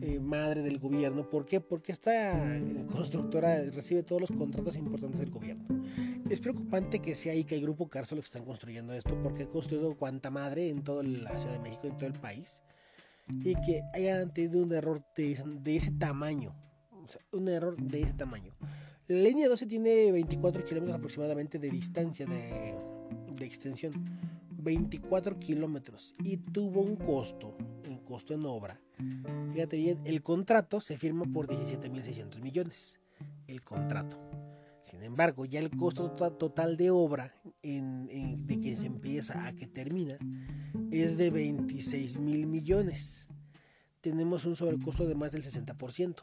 eh, 0.00 0.18
madre 0.18 0.62
del 0.62 0.78
gobierno. 0.78 1.28
¿Por 1.28 1.44
qué? 1.44 1.60
Porque 1.60 1.92
esta 1.92 2.56
eh, 2.56 2.86
constructora 2.90 3.62
recibe 3.70 4.02
todos 4.02 4.20
los 4.20 4.32
contratos 4.32 4.76
importantes 4.76 5.20
del 5.20 5.30
gobierno. 5.30 5.84
Es 6.30 6.40
preocupante 6.40 7.00
que 7.00 7.14
sea 7.14 7.34
ICA 7.34 7.54
y 7.54 7.60
Grupo 7.60 7.88
Carso 7.88 8.14
los 8.14 8.24
que 8.24 8.28
están 8.28 8.44
construyendo 8.44 8.92
esto, 8.94 9.20
porque 9.22 9.44
ha 9.44 9.48
construido 9.48 9.94
cuanta 9.96 10.30
madre 10.30 10.70
en 10.70 10.82
toda 10.82 11.02
la 11.02 11.38
Ciudad 11.38 11.52
de 11.54 11.60
México, 11.60 11.86
en 11.86 11.98
todo 11.98 12.06
el 12.06 12.18
país 12.18 12.62
y 13.28 13.54
que 13.54 13.82
hayan 13.92 14.32
tenido 14.32 14.62
un 14.62 14.72
error 14.72 15.02
de, 15.16 15.76
ese 15.76 15.92
tamaño. 15.92 16.54
O 16.92 17.08
sea, 17.08 17.20
un 17.32 17.48
error 17.48 17.76
de 17.76 18.02
ese 18.02 18.14
tamaño. 18.14 18.54
La 19.06 19.18
línea 19.18 19.48
12 19.48 19.66
tiene 19.66 20.12
24 20.12 20.64
kilómetros 20.64 20.96
aproximadamente 20.96 21.58
de 21.58 21.70
distancia 21.70 22.26
de, 22.26 22.74
de 23.36 23.44
extensión. 23.46 23.92
24 24.64 25.38
kilómetros. 25.38 26.14
Y 26.22 26.38
tuvo 26.38 26.80
un 26.80 26.96
costo, 26.96 27.56
un 27.88 27.98
costo 27.98 28.34
en 28.34 28.46
obra. 28.46 28.80
Fíjate 29.52 29.76
bien, 29.76 30.00
el 30.04 30.22
contrato 30.22 30.80
se 30.80 30.96
firma 30.96 31.24
por 31.26 31.46
17.600 31.46 32.40
millones. 32.40 33.00
El 33.46 33.62
contrato. 33.62 34.18
Sin 34.80 35.02
embargo, 35.02 35.46
ya 35.46 35.60
el 35.60 35.70
costo 35.70 36.10
total 36.10 36.76
de 36.76 36.90
obra 36.90 37.34
de 37.62 38.60
que 38.62 38.76
se 38.76 38.86
empieza 38.86 39.46
a 39.46 39.54
que 39.54 39.66
termina 39.66 40.18
es 40.90 41.16
de 41.16 41.30
26 41.30 42.18
mil 42.18 42.46
millones. 42.46 43.28
Tenemos 44.02 44.44
un 44.44 44.56
sobrecosto 44.56 45.06
de 45.06 45.14
más 45.14 45.32
del 45.32 45.42
60%. 45.42 46.22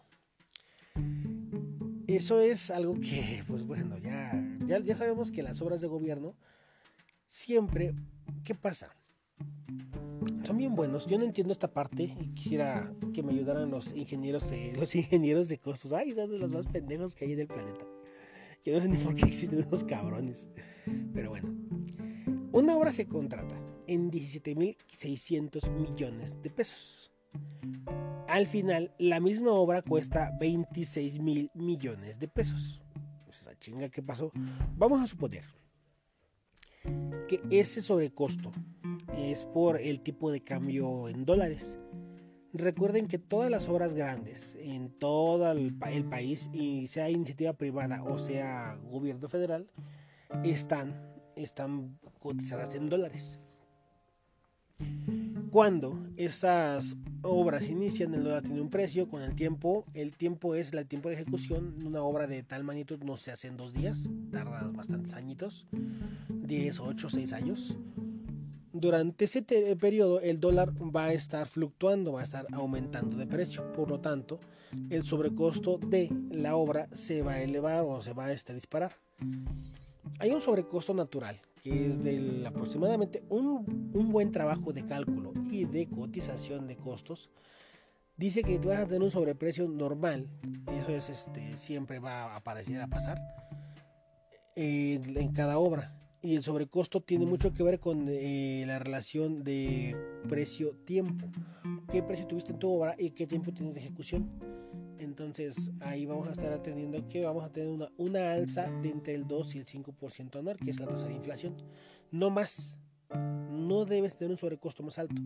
Eso 2.05 2.39
es 2.39 2.69
algo 2.69 2.99
que, 2.99 3.43
pues 3.47 3.65
bueno, 3.65 3.97
ya, 3.97 4.31
ya, 4.67 4.79
ya 4.79 4.95
sabemos 4.95 5.31
que 5.31 5.41
las 5.41 5.61
obras 5.61 5.81
de 5.81 5.87
gobierno 5.87 6.35
siempre, 7.31 7.95
¿qué 8.43 8.53
pasa? 8.53 8.95
Son 10.43 10.57
bien 10.57 10.75
buenos. 10.75 11.07
Yo 11.07 11.17
no 11.17 11.23
entiendo 11.23 11.53
esta 11.53 11.71
parte 11.71 12.03
y 12.19 12.33
quisiera 12.33 12.93
que 13.13 13.23
me 13.23 13.31
ayudaran 13.31 13.71
los 13.71 13.93
ingenieros 13.93 14.49
de 14.49 14.73
los 14.79 14.93
ingenieros 14.95 15.47
de 15.47 15.57
costos. 15.57 15.93
Ay, 15.93 16.13
son 16.13 16.31
de 16.31 16.37
los 16.37 16.51
más 16.51 16.67
pendejos 16.67 17.15
que 17.15 17.25
hay 17.25 17.33
en 17.33 17.39
el 17.41 17.47
planeta. 17.47 17.85
Yo 18.63 18.73
no 18.73 18.81
sé 18.81 18.89
ni 18.89 18.97
por 18.97 19.15
qué 19.15 19.25
existen 19.25 19.59
esos 19.59 19.83
cabrones. 19.83 20.47
Pero 21.13 21.29
bueno. 21.29 21.55
Una 22.51 22.75
obra 22.75 22.91
se 22.91 23.07
contrata 23.07 23.55
en 23.87 24.11
17.600 24.11 25.71
millones 25.71 26.41
de 26.43 26.49
pesos. 26.49 27.11
Al 28.27 28.45
final, 28.45 28.93
la 28.99 29.21
misma 29.21 29.51
obra 29.51 29.81
cuesta 29.81 30.31
26 30.39 31.19
mil 31.21 31.49
millones 31.53 32.19
de 32.19 32.27
pesos. 32.27 32.81
Pues 33.25 33.41
esa 33.41 33.57
chinga 33.57 33.89
que 33.89 34.03
pasó. 34.03 34.31
Vamos 34.75 35.01
a 35.01 35.07
suponer 35.07 35.60
que 37.27 37.41
ese 37.49 37.81
sobrecosto 37.81 38.51
es 39.17 39.45
por 39.45 39.79
el 39.79 40.01
tipo 40.01 40.31
de 40.31 40.41
cambio 40.41 41.07
en 41.07 41.25
dólares. 41.25 41.79
Recuerden 42.53 43.07
que 43.07 43.17
todas 43.17 43.49
las 43.49 43.69
obras 43.69 43.93
grandes 43.93 44.57
en 44.59 44.89
todo 44.89 45.51
el, 45.51 45.73
país, 45.73 46.49
y 46.51 46.87
sea 46.87 47.09
iniciativa 47.09 47.53
privada 47.53 48.03
o 48.03 48.17
sea 48.17 48.77
gobierno 48.89 49.29
federal, 49.29 49.69
están, 50.43 51.01
están 51.35 51.97
cotizadas 52.19 52.75
en 52.75 52.89
dólares. 52.89 53.39
Cuando 55.51 56.07
estas 56.15 56.95
obras 57.21 57.67
inician, 57.67 58.13
el 58.13 58.23
dólar 58.23 58.41
tiene 58.41 58.61
un 58.61 58.69
precio, 58.69 59.09
con 59.09 59.21
el 59.21 59.35
tiempo, 59.35 59.85
el 59.93 60.15
tiempo 60.15 60.55
es 60.55 60.71
el 60.73 60.87
tiempo 60.87 61.09
de 61.09 61.15
ejecución. 61.15 61.75
Una 61.85 62.01
obra 62.03 62.25
de 62.25 62.41
tal 62.41 62.63
magnitud 62.63 63.03
no 63.03 63.17
se 63.17 63.31
hace 63.31 63.49
en 63.49 63.57
dos 63.57 63.73
días, 63.73 64.09
tarda 64.31 64.71
bastantes 64.73 65.13
añitos, 65.13 65.67
10, 66.29 66.79
8, 66.79 67.09
6 67.09 67.33
años 67.33 67.77
durante 68.81 69.25
ese 69.25 69.43
periodo 69.43 70.19
el 70.21 70.39
dólar 70.39 70.73
va 70.73 71.05
a 71.05 71.13
estar 71.13 71.47
fluctuando, 71.47 72.13
va 72.13 72.21
a 72.21 72.23
estar 72.23 72.47
aumentando 72.51 73.15
de 73.15 73.27
precio. 73.27 73.71
Por 73.73 73.89
lo 73.89 73.99
tanto, 73.99 74.39
el 74.89 75.03
sobrecosto 75.03 75.77
de 75.77 76.09
la 76.31 76.55
obra 76.55 76.87
se 76.91 77.21
va 77.21 77.33
a 77.33 77.41
elevar 77.41 77.83
o 77.85 78.01
se 78.01 78.13
va 78.13 78.25
a 78.25 78.31
este, 78.33 78.53
disparar. 78.53 78.95
Hay 80.19 80.31
un 80.31 80.41
sobrecosto 80.41 80.93
natural 80.93 81.39
que 81.61 81.87
es 81.87 82.01
de 82.01 82.43
aproximadamente 82.45 83.23
un, 83.29 83.91
un, 83.93 84.11
buen 84.11 84.31
trabajo 84.31 84.73
de 84.73 84.85
cálculo 84.85 85.33
y 85.49 85.65
de 85.65 85.87
cotización 85.87 86.67
de 86.67 86.75
costos. 86.75 87.29
Dice 88.17 88.43
que 88.43 88.57
vas 88.59 88.79
a 88.79 88.85
tener 88.85 89.03
un 89.03 89.11
sobreprecio 89.11 89.67
normal, 89.67 90.27
eso 90.77 90.91
es 90.91 91.09
este, 91.09 91.55
siempre 91.57 91.99
va 91.99 92.23
a 92.23 92.35
aparecer 92.37 92.81
a 92.81 92.87
pasar 92.87 93.19
eh, 94.55 95.01
en 95.15 95.31
cada 95.31 95.57
obra 95.57 95.95
y 96.21 96.35
el 96.35 96.43
sobrecosto 96.43 97.01
tiene 97.01 97.25
mucho 97.25 97.53
que 97.53 97.63
ver 97.63 97.79
con 97.79 98.07
eh, 98.09 98.63
la 98.67 98.79
relación 98.79 99.43
de 99.43 99.95
precio-tiempo. 100.29 101.27
¿Qué 101.91 102.03
precio 102.03 102.27
tuviste 102.27 102.51
en 102.51 102.59
tu 102.59 102.71
obra 102.71 102.95
y 102.97 103.11
qué 103.11 103.25
tiempo 103.25 103.51
tienes 103.51 103.73
de 103.73 103.81
ejecución? 103.81 104.29
Entonces 105.01 105.71
ahí 105.79 106.05
vamos 106.05 106.27
a 106.27 106.31
estar 106.31 106.53
atendiendo 106.53 107.09
que 107.09 107.25
vamos 107.25 107.43
a 107.43 107.49
tener 107.49 107.89
una, 107.97 108.33
alza 108.33 108.69
de 108.83 108.89
entre 108.89 109.15
el 109.15 109.27
2 109.27 109.55
y 109.55 109.57
el 109.57 109.65
5% 109.65 110.37
anual, 110.37 110.57
que 110.57 110.69
es 110.69 110.79
la 110.79 110.85
tasa 110.85 111.07
de 111.07 111.13
inflación. 111.13 111.55
No 112.11 112.29
más, 112.29 112.77
no 113.09 113.85
debes 113.85 114.17
tener 114.17 114.29
un 114.31 114.37
sobrecosto 114.37 114.83
más 114.83 114.99
alto. 114.99 115.19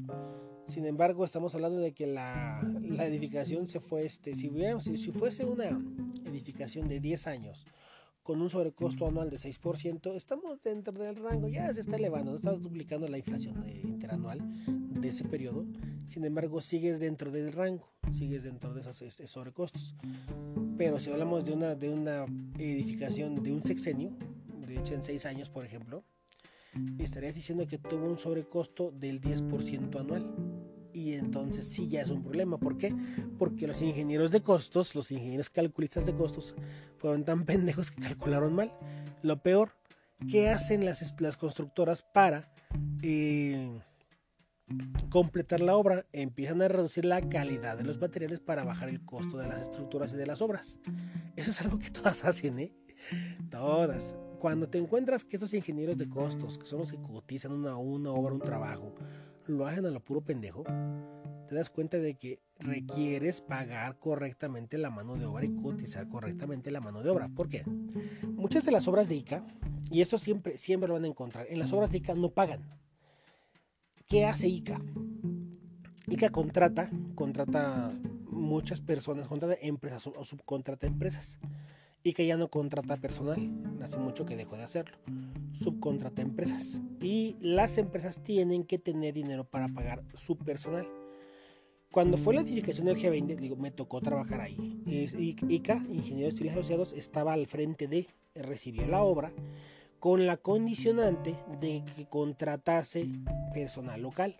Sin 0.69 0.85
embargo, 0.85 1.25
estamos 1.25 1.53
hablando 1.55 1.81
de 1.81 1.93
que 1.93 2.07
la, 2.07 2.61
edificación 3.05 3.67
se 3.67 3.81
fue, 3.81 4.05
este, 4.05 4.33
si, 4.33 4.49
si, 4.97 5.11
fuese 5.11 5.43
una 5.43 5.81
edificación 6.25 6.87
de 6.87 7.01
10 7.01 7.27
años 7.27 7.65
con 8.25 8.41
un 8.41 8.49
sobrecosto 8.49 9.07
anual 9.07 9.29
de 9.29 9.37
6%, 9.37 10.15
estamos 10.15 10.59
dentro 10.63 10.91
del 10.95 11.15
rango, 11.15 11.47
ya 11.47 11.71
se 11.71 11.81
está 11.81 11.95
elevando, 11.95 12.31
no 12.31 12.37
estamos 12.37 12.59
duplicando 12.59 13.07
la 13.07 13.19
inflación 13.19 13.63
interanual 13.83 14.39
de 14.65 15.07
ese 15.07 15.25
periodo, 15.25 15.63
sin 16.07 16.25
embargo 16.25 16.59
sigues 16.59 16.99
dentro 16.99 17.29
del 17.29 17.53
rango, 17.53 17.87
sigues 18.11 18.41
dentro 18.41 18.73
de 18.73 18.81
esos 18.81 18.99
este, 19.03 19.27
sobrecostos. 19.27 19.93
Pero 20.75 20.99
si 20.99 21.11
hablamos 21.11 21.45
de 21.45 21.53
una, 21.53 21.75
de 21.75 21.91
una 21.91 22.25
edificación 22.57 23.43
de 23.43 23.51
un 23.51 23.63
sexenio, 23.63 24.17
de 24.65 24.75
hecho 24.75 24.95
en 24.95 25.03
6 25.03 25.23
años 25.27 25.51
por 25.51 25.63
ejemplo, 25.63 26.03
estarías 26.97 27.35
diciendo 27.35 27.67
que 27.67 27.77
tuvo 27.77 28.07
un 28.07 28.17
sobrecosto 28.17 28.89
del 28.91 29.21
10% 29.21 29.99
anual 29.99 30.54
y 30.95 31.15
entonces 31.15 31.67
sí 31.67 31.89
ya 31.89 32.01
es 32.01 32.09
un 32.09 32.23
problema. 32.23 32.57
¿Por 32.57 32.77
qué? 32.77 32.95
Porque 33.37 33.67
los 33.67 33.81
ingenieros 33.81 34.31
de 34.31 34.41
costos, 34.41 34.95
los 34.95 35.11
ingenieros 35.11 35.49
calculistas 35.49 36.05
de 36.05 36.15
costos, 36.15 36.55
fueron 36.97 37.25
tan 37.25 37.43
pendejos 37.45 37.91
que 37.91 38.01
calcularon 38.01 38.55
mal. 38.55 38.71
Lo 39.21 39.43
peor, 39.43 39.71
¿qué 40.31 40.49
hacen 40.49 40.85
las, 40.85 41.19
las 41.19 41.35
constructoras 41.35 42.01
para 42.01 42.49
eh, 43.01 43.77
completar 45.09 45.59
la 45.59 45.75
obra? 45.75 46.05
Empiezan 46.13 46.61
a 46.61 46.69
reducir 46.69 47.03
la 47.03 47.27
calidad 47.27 47.77
de 47.77 47.83
los 47.83 47.99
materiales 47.99 48.39
para 48.39 48.63
bajar 48.63 48.87
el 48.87 49.03
costo 49.03 49.37
de 49.37 49.49
las 49.49 49.63
estructuras 49.63 50.13
y 50.13 50.15
de 50.15 50.27
las 50.27 50.41
obras. 50.41 50.79
Eso 51.35 51.51
es 51.51 51.59
algo 51.59 51.77
que 51.77 51.91
todas 51.91 52.23
hacen, 52.23 52.57
¿eh? 52.57 52.71
Todas. 53.51 54.15
Cuando 54.39 54.69
te 54.69 54.77
encuentras 54.77 55.25
que 55.25 55.35
esos 55.35 55.53
ingenieros 55.53 55.97
de 55.97 56.07
costos, 56.07 56.57
que 56.57 56.65
son 56.65 56.79
los 56.79 56.91
que 56.91 57.01
cotizan 57.01 57.51
una, 57.51 57.75
una 57.75 58.11
obra, 58.11 58.33
un 58.33 58.39
trabajo, 58.39 58.95
lo 59.47 59.67
hacen 59.67 59.85
a 59.85 59.91
lo 59.91 59.99
puro 59.99 60.21
pendejo, 60.21 60.63
te 61.47 61.55
das 61.55 61.69
cuenta 61.69 61.97
de 61.97 62.15
que 62.15 62.39
requieres 62.59 63.41
pagar 63.41 63.99
correctamente 63.99 64.77
la 64.77 64.89
mano 64.89 65.15
de 65.15 65.25
obra 65.25 65.45
y 65.45 65.55
cotizar 65.55 66.07
correctamente 66.07 66.71
la 66.71 66.81
mano 66.81 67.03
de 67.03 67.09
obra. 67.09 67.29
¿Por 67.29 67.49
qué? 67.49 67.63
Muchas 68.27 68.65
de 68.65 68.71
las 68.71 68.87
obras 68.87 69.07
de 69.07 69.15
ICA, 69.15 69.45
y 69.91 70.01
esto 70.01 70.17
siempre, 70.17 70.57
siempre 70.57 70.87
lo 70.87 70.95
van 70.95 71.05
a 71.05 71.07
encontrar, 71.07 71.45
en 71.49 71.59
las 71.59 71.71
obras 71.73 71.91
de 71.91 71.99
ICA 71.99 72.15
no 72.15 72.29
pagan. 72.29 72.61
¿Qué 74.07 74.25
hace 74.25 74.47
ICA? 74.47 74.81
ICA 76.07 76.29
contrata, 76.29 76.91
contrata 77.15 77.93
muchas 78.29 78.81
personas, 78.81 79.27
contrata 79.27 79.57
empresas 79.61 80.07
o 80.07 80.25
subcontrata 80.25 80.87
empresas 80.87 81.39
y 82.05 82.13
que 82.13 82.27
ya 82.27 82.37
no 82.37 82.49
contrata 82.49 82.97
personal. 82.97 83.51
Hace 83.81 83.97
mucho 83.97 84.27
que 84.27 84.35
dejó 84.35 84.55
de 84.55 84.63
hacerlo. 84.63 84.95
Subcontrata 85.53 86.21
empresas. 86.21 86.79
Y 87.01 87.35
las 87.41 87.79
empresas 87.79 88.23
tienen 88.23 88.63
que 88.63 88.77
tener 88.77 89.15
dinero 89.15 89.43
para 89.43 89.69
pagar 89.69 90.03
su 90.13 90.37
personal. 90.37 90.87
Cuando 91.91 92.17
fue 92.17 92.35
la 92.35 92.41
edificación 92.41 92.85
del 92.85 92.97
G20, 92.97 93.35
digo, 93.37 93.55
me 93.55 93.71
tocó 93.71 94.01
trabajar 94.01 94.39
ahí. 94.39 94.83
ICA, 94.85 95.83
Ingenieros 95.89 96.35
Civiles 96.35 96.53
Asociados, 96.55 96.93
estaba 96.93 97.33
al 97.33 97.47
frente 97.47 97.87
de, 97.87 98.07
recibió 98.35 98.85
la 98.85 99.01
obra 99.01 99.33
con 99.97 100.27
la 100.27 100.37
condicionante 100.37 101.35
de 101.59 101.83
que 101.95 102.05
contratase 102.05 103.07
personal 103.51 103.99
local. 103.99 104.35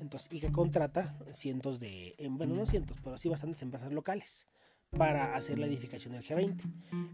Entonces, 0.00 0.32
ICA 0.32 0.50
contrata 0.50 1.16
cientos 1.30 1.78
de, 1.78 2.16
bueno, 2.30 2.56
no 2.56 2.66
cientos, 2.66 2.96
pero 3.04 3.16
sí 3.18 3.28
bastantes 3.28 3.62
empresas 3.62 3.92
locales 3.92 4.48
para 4.96 5.34
hacer 5.36 5.58
la 5.58 5.66
edificación 5.66 6.14
del 6.14 6.24
G20. 6.24 6.60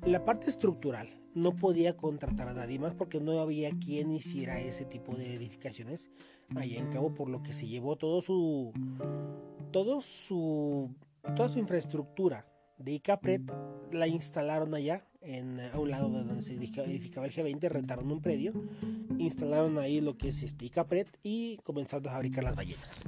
La 0.06 0.24
parte 0.24 0.48
estructural 0.48 1.08
no 1.34 1.54
podía 1.54 1.96
contratar 1.96 2.48
a 2.48 2.54
nadie 2.54 2.78
más 2.78 2.94
porque 2.94 3.20
no 3.20 3.40
había 3.40 3.70
quien 3.78 4.10
hiciera 4.12 4.60
ese 4.60 4.84
tipo 4.84 5.14
de 5.14 5.34
edificaciones 5.34 6.10
allá 6.56 6.78
en 6.78 6.90
Cabo, 6.90 7.14
por 7.14 7.28
lo 7.28 7.42
que 7.42 7.52
se 7.52 7.66
llevó 7.66 7.96
todo 7.96 8.22
su, 8.22 8.72
todo 9.70 10.00
su, 10.00 10.94
toda 11.36 11.48
su 11.48 11.58
infraestructura 11.58 12.46
de 12.78 12.92
ICAPRED, 12.92 13.42
la 13.92 14.08
instalaron 14.08 14.74
allá, 14.74 15.06
en, 15.20 15.60
a 15.60 15.78
un 15.78 15.90
lado 15.90 16.10
de 16.10 16.24
donde 16.24 16.42
se 16.42 16.54
edificaba 16.54 17.26
el 17.26 17.32
G20, 17.32 17.68
rentaron 17.68 18.10
un 18.10 18.20
predio, 18.20 18.52
instalaron 19.18 19.78
ahí 19.78 20.00
lo 20.00 20.16
que 20.18 20.28
es 20.28 20.42
este 20.42 20.70
y 21.22 21.58
comenzaron 21.58 22.08
a 22.08 22.12
fabricar 22.12 22.44
las 22.44 22.56
ballenas. 22.56 23.04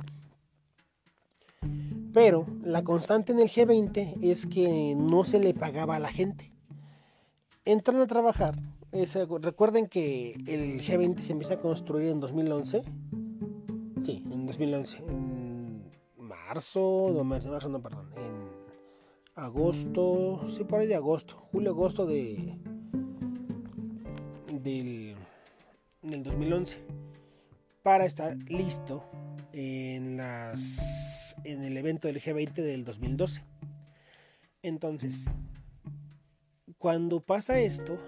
Pero 2.17 2.47
la 2.63 2.83
constante 2.83 3.33
en 3.33 3.41
el 3.41 3.51
G20 3.51 4.17
es 4.23 4.47
que 4.47 4.95
no 4.97 5.25
se 5.25 5.39
le 5.39 5.53
pagaba 5.53 5.97
a 5.97 5.99
la 5.99 6.09
gente. 6.09 6.51
Entran 7.67 8.01
a 8.01 8.07
trabajar. 8.07 8.59
recuerden 9.43 9.87
que 9.87 10.33
el 10.47 10.81
G20 10.81 11.19
se 11.19 11.33
empieza 11.33 11.55
a 11.55 11.61
construir 11.61 12.09
en 12.09 12.21
2011. 12.21 12.81
Sí, 14.03 14.25
en 14.31 14.47
2011. 14.47 14.97
En 14.97 15.93
marzo, 16.17 17.11
no, 17.13 17.23
marzo, 17.23 17.69
no, 17.69 17.83
perdón. 17.83 18.11
En 18.17 18.49
agosto, 19.35 20.41
sí, 20.57 20.65
por 20.65 20.81
ahí 20.81 20.87
de 20.87 20.95
agosto. 20.95 21.37
Julio, 21.53 21.73
agosto 21.73 22.07
de. 22.07 22.59
del. 24.63 25.17
del 26.01 26.23
2011. 26.23 26.83
Para 27.83 28.07
estar 28.07 28.39
listo 28.49 29.05
en 29.53 30.17
las 30.17 31.26
en 31.47 31.63
el 31.63 31.77
evento 31.77 32.09
del 32.09 32.21
G20 32.21 32.55
del 32.55 32.85
2012. 32.85 33.43
Entonces, 34.63 35.27
cuando 36.79 37.21
pasa 37.21 37.59
esto, 37.61 37.99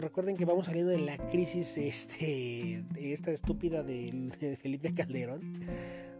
recuerden 0.00 0.36
que 0.36 0.44
vamos 0.44 0.66
saliendo 0.66 0.90
de 0.90 0.98
la 0.98 1.16
crisis 1.30 1.78
este, 1.78 2.84
esta 2.96 3.30
estúpida 3.30 3.82
de, 3.82 4.58
Felipe 4.60 4.92
Calderón, 4.94 5.60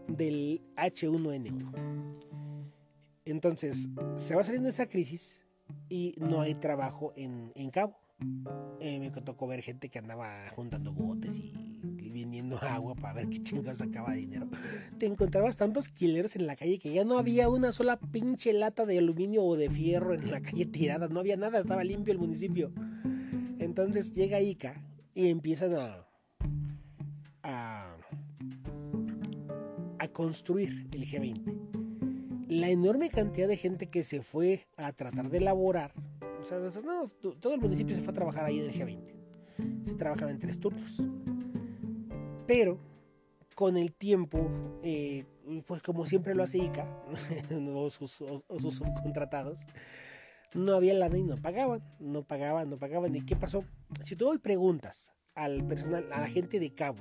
del 0.07 0.61
H1N1. 0.77 1.71
Entonces, 3.25 3.89
se 4.15 4.35
va 4.35 4.43
saliendo 4.43 4.69
esa 4.69 4.87
crisis 4.87 5.41
y 5.89 6.15
no 6.17 6.41
hay 6.41 6.55
trabajo 6.55 7.13
en, 7.15 7.51
en 7.55 7.69
Cabo. 7.69 7.97
Eh, 8.79 8.99
me 8.99 9.09
tocó 9.09 9.47
ver 9.47 9.61
gente 9.61 9.89
que 9.89 9.99
andaba 9.99 10.49
juntando 10.55 10.91
botes 10.93 11.37
y, 11.37 11.53
vendiendo 12.11 12.57
agua 12.61 12.95
para 12.95 13.13
ver 13.13 13.29
qué 13.29 13.41
chingados 13.41 13.77
sacaba 13.77 14.13
dinero. 14.13 14.47
Te 14.97 15.05
encontrabas 15.05 15.57
tantos 15.57 15.87
quileros 15.87 16.35
en 16.35 16.47
la 16.47 16.55
calle 16.55 16.79
que 16.79 16.93
ya 16.93 17.03
no 17.03 17.17
había 17.17 17.49
una 17.49 17.73
sola 17.73 17.97
pinche 17.99 18.53
lata 18.53 18.85
de 18.85 18.97
aluminio 18.97 19.43
o 19.43 19.55
de 19.55 19.69
fierro 19.69 20.13
en 20.13 20.29
la 20.31 20.41
calle 20.41 20.65
tirada, 20.65 21.07
no 21.07 21.19
había 21.19 21.37
nada, 21.37 21.59
estaba 21.59 21.83
limpio 21.83 22.13
el 22.13 22.19
municipio. 22.19 22.71
Entonces 23.59 24.11
llega 24.11 24.41
Ica 24.41 24.83
y 25.13 25.27
empiezan 25.27 25.75
a, 25.75 26.07
a, 27.43 27.97
construir 30.11 30.89
el 30.91 31.07
G20. 31.07 32.49
La 32.49 32.69
enorme 32.69 33.09
cantidad 33.09 33.47
de 33.47 33.55
gente 33.55 33.89
que 33.89 34.03
se 34.03 34.21
fue 34.21 34.67
a 34.75 34.91
tratar 34.91 35.29
de 35.29 35.37
elaborar 35.37 35.93
todo 37.39 37.53
el 37.53 37.61
municipio 37.61 37.95
se 37.95 38.01
fue 38.01 38.11
a 38.11 38.15
trabajar 38.15 38.45
ahí 38.45 38.59
en 38.59 38.65
el 38.65 38.73
G20. 38.73 39.13
Se 39.83 39.95
trabajaba 39.95 40.31
en 40.31 40.39
tres 40.39 40.59
turnos. 40.59 41.01
Pero 42.53 42.77
con 43.55 43.77
el 43.77 43.93
tiempo, 43.93 44.51
eh, 44.83 45.23
pues 45.65 45.81
como 45.81 46.05
siempre 46.05 46.35
lo 46.35 46.43
hace 46.43 46.57
ICA, 46.57 46.85
o, 47.73 47.89
sus, 47.89 48.11
subcontratados, 48.11 49.61
no 50.53 50.73
había 50.73 50.93
lana 50.93 51.17
y 51.17 51.23
no 51.23 51.37
pagaban, 51.37 51.81
no 52.01 52.23
pagaban, 52.23 52.69
no 52.69 52.77
pagaban. 52.77 53.15
¿Y 53.15 53.21
qué 53.21 53.37
pasó? 53.37 53.63
Si 54.03 54.17
tú 54.17 54.27
hoy 54.27 54.37
preguntas 54.37 55.13
al 55.33 55.65
personal, 55.65 56.11
a 56.11 56.19
la 56.19 56.27
gente 56.27 56.59
de 56.59 56.75
Cabo, 56.75 56.97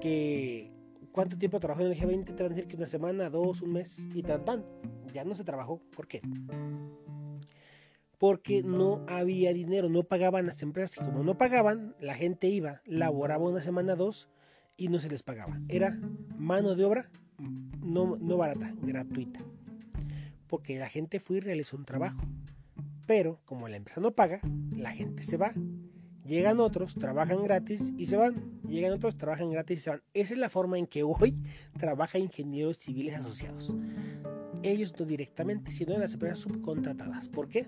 que 0.00 0.70
cuánto 1.10 1.36
tiempo 1.36 1.58
trabajó 1.58 1.80
en 1.80 1.90
el 1.90 1.98
G20, 1.98 2.26
te 2.26 2.42
van 2.44 2.52
a 2.52 2.54
decir 2.54 2.68
que 2.68 2.76
una 2.76 2.86
semana, 2.86 3.30
dos, 3.30 3.62
un 3.62 3.72
mes, 3.72 4.06
y 4.14 4.22
tan 4.22 4.44
tan. 4.44 4.64
Ya 5.12 5.24
no 5.24 5.34
se 5.34 5.42
trabajó. 5.42 5.80
¿Por 5.90 6.06
qué? 6.06 6.22
porque 8.18 8.62
no 8.62 9.04
había 9.08 9.52
dinero, 9.52 9.88
no 9.88 10.02
pagaban 10.02 10.46
las 10.46 10.62
empresas 10.62 10.96
y 10.96 11.00
como 11.00 11.22
no 11.22 11.36
pagaban, 11.36 11.94
la 12.00 12.14
gente 12.14 12.48
iba, 12.48 12.80
laboraba 12.86 13.44
una 13.44 13.60
semana, 13.60 13.94
dos 13.94 14.28
y 14.76 14.88
no 14.88 14.98
se 14.98 15.08
les 15.08 15.22
pagaba. 15.22 15.60
Era 15.68 15.98
mano 16.36 16.74
de 16.74 16.84
obra 16.84 17.10
no, 17.82 18.16
no 18.20 18.36
barata, 18.36 18.74
gratuita. 18.82 19.40
Porque 20.46 20.78
la 20.78 20.88
gente 20.88 21.20
fue 21.20 21.38
y 21.38 21.40
realizó 21.40 21.76
un 21.76 21.84
trabajo. 21.84 22.20
Pero 23.06 23.40
como 23.44 23.68
la 23.68 23.76
empresa 23.76 24.00
no 24.00 24.12
paga, 24.12 24.40
la 24.76 24.92
gente 24.92 25.22
se 25.22 25.36
va. 25.36 25.52
Llegan 26.26 26.58
otros, 26.58 26.94
trabajan 26.96 27.42
gratis 27.42 27.92
y 27.96 28.06
se 28.06 28.16
van. 28.16 28.60
Llegan 28.68 28.92
otros, 28.92 29.16
trabajan 29.16 29.50
gratis 29.50 29.78
y 29.78 29.82
se 29.82 29.90
van. 29.90 30.02
Esa 30.12 30.34
es 30.34 30.40
la 30.40 30.50
forma 30.50 30.76
en 30.76 30.86
que 30.86 31.04
hoy 31.04 31.36
trabaja 31.78 32.18
ingenieros 32.18 32.78
civiles 32.78 33.14
asociados. 33.14 33.74
Ellos 34.62 34.94
no 34.98 35.04
directamente, 35.04 35.70
sino 35.70 35.94
en 35.94 36.00
las 36.00 36.14
empresas 36.14 36.40
subcontratadas. 36.40 37.28
¿Por 37.28 37.48
qué? 37.48 37.66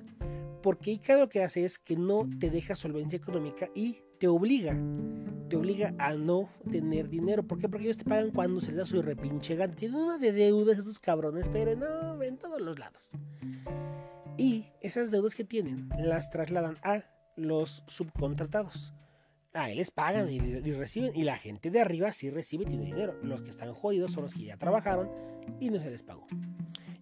Porque 0.62 0.90
ICA 0.90 1.18
lo 1.18 1.29
que 1.29 1.44
hace 1.44 1.64
es 1.64 1.79
que 1.79 1.97
no 1.97 2.29
te 2.40 2.51
deja 2.51 2.75
solvencia 2.75 3.16
económica 3.16 3.68
y 3.77 3.99
te 4.18 4.27
obliga, 4.27 4.77
te 5.49 5.57
obliga 5.57 5.95
a 5.99 6.15
no 6.15 6.49
tener 6.71 7.09
dinero. 7.09 7.43
¿Por 7.43 7.59
qué? 7.59 7.69
Porque 7.69 7.87
ellos 7.87 7.97
te 7.97 8.05
pagan 8.05 8.31
cuando 8.31 8.61
se 8.61 8.69
les 8.69 8.77
da 8.77 8.87
su 8.87 9.03
repinche 9.03 9.57
gana. 9.57 9.75
Tienen 9.75 9.99
una 9.99 10.19
de 10.19 10.33
deudas 10.33 10.79
esos 10.79 10.99
cabrones, 10.99 11.49
pero 11.49 11.75
no, 11.75 12.23
en 12.23 12.37
todos 12.37 12.61
los 12.61 12.79
lados. 12.79 13.11
Y 14.37 14.67
esas 14.81 15.11
deudas 15.11 15.35
que 15.35 15.45
tienen 15.45 15.89
las 15.99 16.31
trasladan 16.31 16.79
a 16.83 17.03
los 17.37 17.83
subcontratados. 17.87 18.95
A 19.55 19.71
él 19.71 19.79
les 19.79 19.91
pagan 19.91 20.31
y, 20.31 20.39
reciben. 20.73 21.17
Y 21.17 21.25
la 21.25 21.37
gente 21.37 21.71
de 21.71 21.81
arriba 21.81 22.13
sí 22.13 22.31
recibe 22.31 22.65
y 22.65 22.69
tiene 22.69 22.85
dinero. 22.85 23.19
Los 23.23 23.43
que 23.43 23.51
están 23.51 23.73
jodidos 23.73 24.13
son 24.13 24.25
los 24.25 24.35
que 24.35 24.45
ya 24.45 24.57
trabajaron 24.57 25.11
y 25.59 25.71
no 25.71 25.81
se 25.81 25.91
les 25.91 26.03
pagó. 26.03 26.27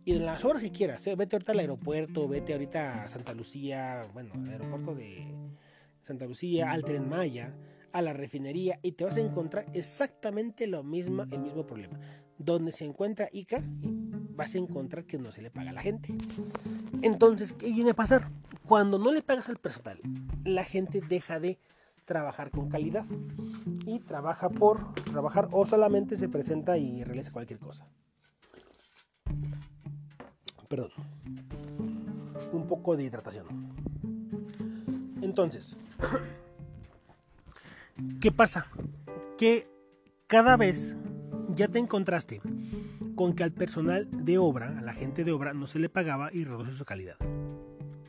Y 0.05 0.13
en 0.13 0.25
las 0.25 0.45
horas 0.45 0.63
que 0.63 0.71
quieras, 0.71 1.05
¿eh? 1.09 1.17
vete 1.17 1.35
ahorita 1.35 1.51
al 1.51 1.59
aeropuerto, 1.59 2.29
vete 2.29 2.53
ahorita 2.53 3.03
a 3.03 3.09
Santa 3.09 3.35
Lucía, 3.35 4.07
bueno, 4.13 4.33
al 4.35 4.49
aeropuerto 4.49 4.95
de 4.95 5.27
Santa 6.03 6.27
Lucía, 6.27 6.71
al 6.71 6.85
Tren 6.85 7.09
Maya, 7.09 7.53
a 7.97 8.03
la 8.03 8.13
refinería 8.13 8.79
y 8.83 8.93
te 8.93 9.05
vas 9.05 9.17
a 9.17 9.21
encontrar 9.21 9.65
exactamente 9.73 10.67
lo 10.67 10.85
mismo, 10.85 11.23
el 11.23 11.39
mismo 11.39 11.67
problema. 11.67 11.99
Donde 12.37 12.71
se 12.71 12.85
encuentra 12.85 13.31
ICA, 13.33 13.63
vas 14.37 14.55
a 14.55 14.59
encontrar 14.59 15.07
que 15.07 15.17
no 15.17 15.33
se 15.33 15.41
le 15.41 15.51
paga 15.51 15.71
a 15.71 15.73
la 15.73 15.81
gente. 15.81 16.15
Entonces, 17.01 17.55
¿qué 17.55 17.71
viene 17.71 17.93
a 17.93 17.95
pasar? 17.95 18.31
Cuando 18.69 18.99
no 18.99 19.13
le 19.13 19.23
pagas 19.23 19.49
al 19.49 19.57
personal, 19.57 19.99
la 20.45 20.63
gente 20.63 21.01
deja 21.01 21.41
de 21.41 21.59
trabajar 22.05 22.51
con 22.51 22.69
calidad 22.69 23.07
y 23.87 24.01
trabaja 24.01 24.51
por 24.51 24.93
trabajar 25.05 25.49
o 25.53 25.65
solamente 25.65 26.19
se 26.19 26.29
presenta 26.29 26.77
y 26.77 27.03
realiza 27.03 27.33
cualquier 27.33 27.59
cosa. 27.59 27.89
Perdón. 30.69 30.91
Un 32.53 32.67
poco 32.69 32.95
de 32.95 33.05
hidratación. 33.05 33.47
Entonces, 35.23 35.77
¿qué 38.21 38.33
pasa? 38.33 38.69
Que 39.39 39.69
cada 40.27 40.57
vez 40.57 40.97
ya 41.49 41.69
te 41.69 41.79
encontraste 41.79 42.41
con 43.15 43.35
que 43.35 43.45
al 43.45 43.53
personal 43.53 44.09
de 44.13 44.39
obra, 44.39 44.79
a 44.79 44.83
la 44.83 44.93
gente 44.93 45.25
de 45.25 45.33
obra, 45.33 45.55
no 45.55 45.67
se 45.67 45.79
le 45.79 45.89
pagaba 45.89 46.31
y 46.33 46.45
reduce 46.45 46.73
su 46.73 46.85
calidad. 46.85 47.17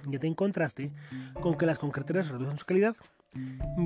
Ya 0.10 0.20
te 0.20 0.28
encontraste 0.28 0.92
con 1.42 1.58
que 1.58 1.66
las 1.66 1.80
concreteras 1.80 2.30
reducen 2.30 2.58
su 2.58 2.66
calidad. 2.66 2.96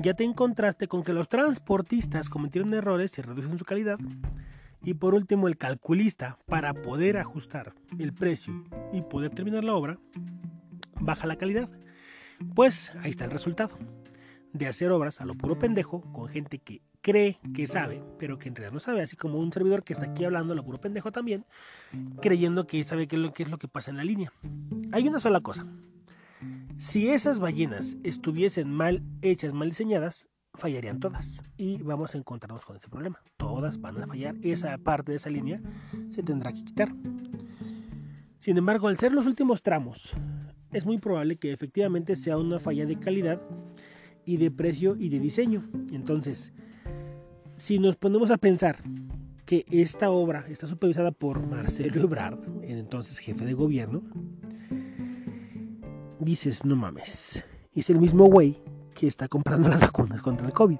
Ya 0.02 0.14
te 0.14 0.24
encontraste 0.24 0.88
con 0.88 1.02
que 1.02 1.12
los 1.12 1.28
transportistas 1.28 2.28
cometieron 2.28 2.72
errores 2.74 3.16
y 3.18 3.22
reducen 3.22 3.58
su 3.58 3.64
calidad. 3.64 3.98
Y 4.84 4.94
por 4.94 5.14
último, 5.14 5.46
el 5.46 5.56
calculista, 5.56 6.38
para 6.46 6.74
poder 6.74 7.16
ajustar 7.16 7.72
el 7.98 8.12
precio 8.12 8.64
y 8.92 9.02
poder 9.02 9.30
terminar 9.30 9.62
la 9.64 9.74
obra, 9.74 9.98
baja 11.00 11.26
la 11.26 11.36
calidad. 11.36 11.68
Pues 12.54 12.92
ahí 13.02 13.10
está 13.10 13.24
el 13.24 13.30
resultado. 13.30 13.78
De 14.52 14.66
hacer 14.66 14.90
obras 14.90 15.20
a 15.20 15.24
lo 15.24 15.34
puro 15.34 15.58
pendejo 15.58 16.02
con 16.12 16.28
gente 16.28 16.58
que 16.58 16.82
cree 17.00 17.38
que 17.54 17.66
sabe, 17.66 18.02
pero 18.18 18.38
que 18.38 18.48
en 18.48 18.54
realidad 18.54 18.72
no 18.72 18.80
sabe, 18.80 19.02
así 19.02 19.16
como 19.16 19.38
un 19.38 19.52
servidor 19.52 19.82
que 19.82 19.92
está 19.92 20.06
aquí 20.06 20.24
hablando 20.24 20.52
a 20.52 20.56
lo 20.56 20.64
puro 20.64 20.80
pendejo 20.80 21.10
también, 21.10 21.44
creyendo 22.20 22.66
que 22.66 22.84
sabe 22.84 23.08
qué 23.08 23.16
es 23.16 23.22
lo 23.22 23.32
que, 23.32 23.42
es 23.42 23.50
lo 23.50 23.58
que 23.58 23.68
pasa 23.68 23.90
en 23.90 23.96
la 23.96 24.04
línea. 24.04 24.32
Hay 24.92 25.08
una 25.08 25.20
sola 25.20 25.40
cosa. 25.40 25.66
Si 26.78 27.08
esas 27.08 27.40
ballenas 27.40 27.96
estuviesen 28.02 28.70
mal 28.70 29.02
hechas, 29.20 29.52
mal 29.52 29.68
diseñadas, 29.68 30.28
fallarían 30.54 31.00
todas 31.00 31.42
y 31.56 31.78
vamos 31.82 32.14
a 32.14 32.18
encontrarnos 32.18 32.64
con 32.64 32.76
ese 32.76 32.88
problema. 32.88 33.20
Todas 33.36 33.80
van 33.80 34.02
a 34.02 34.06
fallar, 34.06 34.36
esa 34.42 34.76
parte 34.78 35.12
de 35.12 35.16
esa 35.16 35.30
línea 35.30 35.60
se 36.10 36.22
tendrá 36.22 36.52
que 36.52 36.64
quitar. 36.64 36.94
Sin 38.38 38.58
embargo, 38.58 38.88
al 38.88 38.98
ser 38.98 39.12
los 39.12 39.26
últimos 39.26 39.62
tramos, 39.62 40.10
es 40.72 40.84
muy 40.84 40.98
probable 40.98 41.36
que 41.36 41.52
efectivamente 41.52 42.16
sea 42.16 42.38
una 42.38 42.58
falla 42.58 42.86
de 42.86 42.98
calidad 42.98 43.40
y 44.24 44.36
de 44.36 44.50
precio 44.50 44.96
y 44.96 45.08
de 45.08 45.20
diseño. 45.20 45.68
Entonces, 45.92 46.52
si 47.56 47.78
nos 47.78 47.96
ponemos 47.96 48.30
a 48.30 48.38
pensar 48.38 48.82
que 49.44 49.64
esta 49.70 50.10
obra 50.10 50.44
está 50.48 50.66
supervisada 50.66 51.10
por 51.12 51.46
Marcelo 51.46 52.02
Ebrard, 52.02 52.38
entonces 52.62 53.18
jefe 53.18 53.44
de 53.44 53.54
gobierno, 53.54 54.02
dices, 56.20 56.64
no 56.64 56.76
mames, 56.76 57.44
es 57.74 57.90
el 57.90 57.98
mismo 57.98 58.26
güey 58.26 58.62
que 58.94 59.06
está 59.06 59.28
comprando 59.28 59.68
las 59.68 59.80
vacunas 59.80 60.22
contra 60.22 60.46
el 60.46 60.52
COVID. 60.52 60.78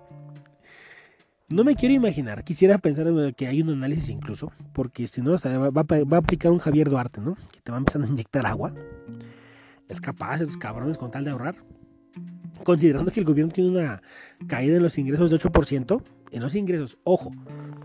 No 1.49 1.65
me 1.65 1.77
quiero 1.77 1.95
imaginar, 1.95 2.45
quisiera 2.45 2.79
pensar 2.79 3.07
que 3.35 3.47
hay 3.47 3.61
un 3.61 3.71
análisis 3.71 4.09
incluso, 4.09 4.53
porque 4.73 5.07
si 5.07 5.21
no, 5.21 5.33
va, 5.33 6.17
a 6.17 6.17
aplicar 6.17 6.51
un 6.51 6.59
Javier 6.59 6.89
Duarte, 6.89 7.21
¿no? 7.21 7.37
Que 7.53 7.61
te 7.61 7.71
va 7.71 7.77
a 7.77 7.81
empezar 7.81 8.03
a 8.03 8.07
inyectar 8.07 8.47
agua. 8.47 8.73
Es 9.89 10.01
capaz, 10.01 10.41
esos 10.41 10.57
cabrones, 10.57 10.97
con 10.97 11.11
tal 11.11 11.25
de 11.25 11.31
ahorrar. 11.31 11.57
Considerando 12.65 13.11
que 13.11 13.21
el 13.21 13.27
gobierno 13.27 13.53
tiene 13.53 13.71
una 13.71 14.03
caída 14.47 14.77
en 14.77 14.83
los 14.83 14.99
ingresos 14.99 15.31
de 15.31 15.39
8%, 15.39 16.03
en 16.31 16.43
los 16.43 16.55
ingresos, 16.55 16.99
ojo, 17.05 17.31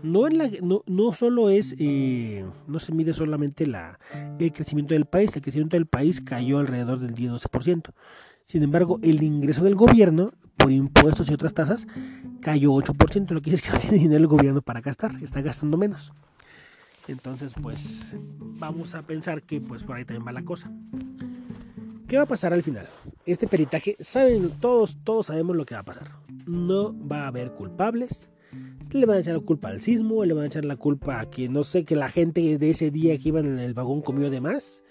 no, 0.02 0.26
en 0.26 0.38
la, 0.38 0.50
no, 0.62 0.82
no 0.86 1.12
solo 1.12 1.50
es, 1.50 1.74
eh, 1.78 2.44
no 2.66 2.78
se 2.78 2.92
mide 2.92 3.12
solamente 3.12 3.66
la, 3.66 3.98
el 4.38 4.52
crecimiento 4.52 4.94
del 4.94 5.04
país, 5.04 5.34
el 5.34 5.42
crecimiento 5.42 5.76
del 5.76 5.86
país 5.86 6.20
cayó 6.20 6.58
alrededor 6.58 7.00
del 7.00 7.14
10-12%. 7.14 7.92
Sin 8.46 8.62
embargo, 8.62 8.98
el 9.02 9.22
ingreso 9.22 9.62
del 9.62 9.74
gobierno 9.74 10.32
por 10.56 10.72
impuestos 10.72 11.30
y 11.30 11.34
otras 11.34 11.52
tasas 11.52 11.86
cayó 12.40 12.72
8%, 12.72 13.30
lo 13.30 13.42
que 13.42 13.50
dice 13.50 13.62
es 13.64 13.70
que 13.70 13.76
no 13.76 13.78
tiene 13.80 13.98
dinero 13.98 14.20
el 14.20 14.26
gobierno 14.26 14.62
para 14.62 14.80
gastar, 14.80 15.12
está 15.22 15.42
gastando 15.42 15.76
menos. 15.76 16.12
Entonces, 17.06 17.54
pues 17.60 18.16
vamos 18.40 18.94
a 18.94 19.02
pensar 19.02 19.42
que 19.42 19.60
pues 19.60 19.82
por 19.82 19.96
ahí 19.96 20.04
también 20.04 20.26
va 20.26 20.32
la 20.32 20.44
cosa. 20.44 20.70
¿Qué 22.08 22.16
va 22.16 22.22
a 22.22 22.26
pasar 22.26 22.54
al 22.54 22.62
final? 22.62 22.88
Este 23.26 23.46
peritaje, 23.46 23.94
saben 24.00 24.48
todos, 24.60 24.96
todos 25.04 25.26
sabemos 25.26 25.54
lo 25.54 25.66
que 25.66 25.74
va 25.74 25.82
a 25.82 25.84
pasar. 25.84 26.10
No 26.46 26.96
va 27.06 27.24
a 27.24 27.26
haber 27.26 27.52
culpables, 27.52 28.30
le 28.90 29.04
van 29.04 29.18
a 29.18 29.20
echar 29.20 29.34
la 29.34 29.40
culpa 29.40 29.68
al 29.68 29.82
sismo, 29.82 30.24
le 30.24 30.32
van 30.32 30.44
a 30.44 30.46
echar 30.46 30.64
la 30.64 30.76
culpa 30.76 31.20
a 31.20 31.26
que 31.26 31.50
no 31.50 31.64
sé, 31.64 31.84
que 31.84 31.96
la 31.96 32.08
gente 32.08 32.56
de 32.56 32.70
ese 32.70 32.90
día 32.90 33.18
que 33.18 33.28
iban 33.28 33.44
en 33.44 33.58
el 33.58 33.74
vagón 33.74 34.00
comió 34.00 34.30
de 34.30 34.40
más. 34.40 34.82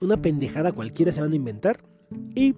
Una 0.00 0.22
pendejada 0.22 0.72
cualquiera 0.72 1.12
se 1.12 1.20
van 1.20 1.32
a 1.32 1.36
inventar. 1.36 1.84
Y 2.34 2.54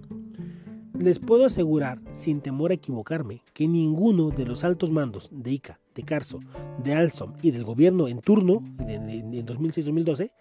les 0.97 1.19
puedo 1.19 1.43
asegurar, 1.43 1.99
sin 2.13 2.39
temor 2.39 2.71
a 2.71 2.75
equivocarme, 2.75 3.43
que 3.53 3.67
ninguno 3.67 4.29
de 4.29 4.45
los 4.45 4.63
altos 4.63 4.91
mandos 4.91 5.27
de 5.29 5.51
ICA, 5.51 5.81
de 5.93 6.03
Carso, 6.03 6.39
de 6.81 6.93
Alstom 6.93 7.33
y 7.41 7.51
del 7.51 7.65
gobierno 7.65 8.07
en 8.07 8.21
turno, 8.21 8.63
en, 8.79 9.09
en 9.09 9.45
2006-2012, 9.45 10.31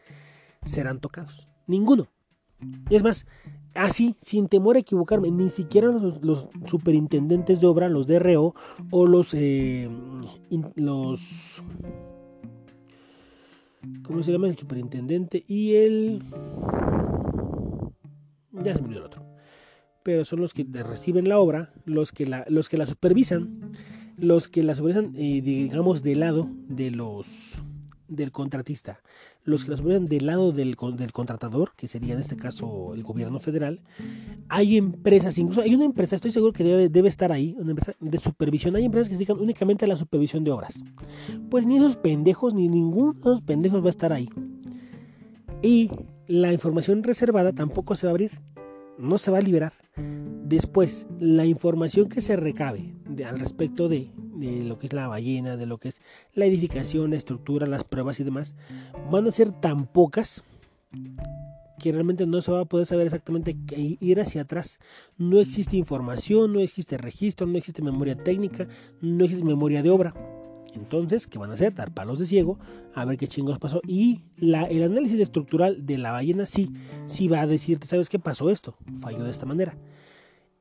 serán 0.62 1.00
tocados. 1.00 1.48
Ninguno. 1.66 2.06
Es 2.88 3.02
más, 3.02 3.26
así, 3.74 4.16
sin 4.20 4.48
temor 4.48 4.76
a 4.76 4.80
equivocarme, 4.80 5.30
ni 5.30 5.50
siquiera 5.50 5.88
los, 5.88 6.48
superintendentes 6.66 7.60
de 7.60 7.66
obra, 7.66 7.88
los 7.88 8.06
DRO 8.06 8.54
o 8.90 9.06
los, 9.06 9.34
eh, 9.34 9.88
los, 10.76 11.62
¿cómo 14.02 14.22
se 14.22 14.32
llama? 14.32 14.48
El 14.48 14.56
superintendente 14.56 15.44
y 15.46 15.74
el, 15.74 16.22
ya 18.52 18.74
se 18.74 18.80
me 18.80 18.88
olvidó 18.88 19.00
el 19.00 19.06
otro, 19.06 19.26
pero 20.02 20.24
son 20.24 20.40
los 20.40 20.54
que 20.54 20.66
reciben 20.72 21.28
la 21.28 21.38
obra, 21.38 21.72
los 21.84 22.12
que 22.12 22.26
la, 22.26 22.44
los 22.48 22.68
que 22.68 22.76
la 22.76 22.86
supervisan, 22.86 23.72
los 24.16 24.48
que 24.48 24.62
la 24.62 24.74
supervisan, 24.74 25.14
eh, 25.16 25.42
digamos, 25.42 26.02
del 26.02 26.20
lado 26.20 26.48
de 26.68 26.90
los, 26.90 27.60
del 28.08 28.30
contratista 28.30 29.00
los 29.44 29.64
que 29.64 29.70
las 29.70 29.80
supervisan 29.80 30.08
del 30.08 30.26
lado 30.26 30.52
del, 30.52 30.76
del, 30.96 31.12
contratador, 31.12 31.72
que 31.76 31.86
sería 31.86 32.14
en 32.14 32.20
este 32.20 32.36
caso 32.36 32.94
el 32.94 33.02
gobierno 33.02 33.38
federal, 33.38 33.80
hay 34.48 34.76
empresas, 34.76 35.36
incluso 35.38 35.60
hay 35.60 35.74
una 35.74 35.84
empresa, 35.84 36.16
estoy 36.16 36.30
seguro 36.30 36.52
que 36.52 36.64
debe, 36.64 36.88
debe 36.88 37.08
estar 37.08 37.30
ahí, 37.30 37.54
una 37.58 37.70
empresa 37.70 37.94
de 38.00 38.18
supervisión, 38.18 38.74
hay 38.76 38.84
empresas 38.84 39.08
que 39.08 39.14
se 39.14 39.18
dedican 39.18 39.38
únicamente 39.38 39.84
a 39.84 39.88
la 39.88 39.96
supervisión 39.96 40.44
de 40.44 40.50
obras. 40.50 40.82
Pues 41.50 41.66
ni 41.66 41.76
esos 41.76 41.96
pendejos, 41.96 42.54
ni 42.54 42.68
ninguno 42.68 43.12
de 43.12 43.20
esos 43.20 43.42
pendejos 43.42 43.82
va 43.82 43.86
a 43.86 43.90
estar 43.90 44.12
ahí. 44.12 44.28
Y 45.62 45.90
la 46.26 46.52
información 46.52 47.02
reservada 47.02 47.52
tampoco 47.52 47.96
se 47.96 48.06
va 48.06 48.10
a 48.10 48.12
abrir, 48.12 48.40
no 48.98 49.18
se 49.18 49.30
va 49.30 49.38
a 49.38 49.42
liberar. 49.42 49.72
Después, 49.96 51.06
la 51.20 51.46
información 51.46 52.08
que 52.08 52.20
se 52.20 52.36
recabe 52.36 52.94
al 53.26 53.38
respecto 53.38 53.88
de 53.88 54.10
lo 54.36 54.78
que 54.78 54.86
es 54.86 54.92
la 54.92 55.08
ballena, 55.08 55.56
de 55.56 55.66
lo 55.66 55.78
que 55.78 55.88
es 55.88 55.96
la 56.34 56.46
edificación, 56.46 57.10
la 57.10 57.16
estructura, 57.16 57.66
las 57.66 57.84
pruebas 57.84 58.20
y 58.20 58.24
demás, 58.24 58.54
van 59.10 59.26
a 59.26 59.30
ser 59.30 59.52
tan 59.52 59.86
pocas 59.86 60.44
que 61.78 61.92
realmente 61.92 62.26
no 62.26 62.40
se 62.40 62.52
va 62.52 62.60
a 62.60 62.64
poder 62.64 62.86
saber 62.86 63.06
exactamente 63.06 63.56
ir 63.76 64.20
hacia 64.20 64.42
atrás. 64.42 64.78
No 65.18 65.40
existe 65.40 65.76
información, 65.76 66.52
no 66.52 66.60
existe 66.60 66.98
registro, 66.98 67.46
no 67.46 67.58
existe 67.58 67.82
memoria 67.82 68.16
técnica, 68.16 68.68
no 69.00 69.24
existe 69.24 69.44
memoria 69.44 69.82
de 69.82 69.90
obra. 69.90 70.14
Entonces, 70.74 71.26
¿qué 71.26 71.38
van 71.38 71.50
a 71.50 71.54
hacer? 71.54 71.74
Dar 71.74 71.92
palos 71.92 72.18
de 72.18 72.26
ciego, 72.26 72.58
a 72.94 73.04
ver 73.04 73.16
qué 73.16 73.28
chingos 73.28 73.58
pasó. 73.58 73.80
Y 73.86 74.22
la, 74.36 74.64
el 74.64 74.82
análisis 74.82 75.20
estructural 75.20 75.86
de 75.86 75.98
la 75.98 76.12
ballena 76.12 76.46
sí, 76.46 76.72
sí 77.06 77.28
va 77.28 77.40
a 77.40 77.46
decirte, 77.46 77.86
¿sabes 77.86 78.08
qué 78.08 78.18
pasó 78.18 78.50
esto? 78.50 78.76
Falló 79.00 79.24
de 79.24 79.30
esta 79.30 79.46
manera. 79.46 79.76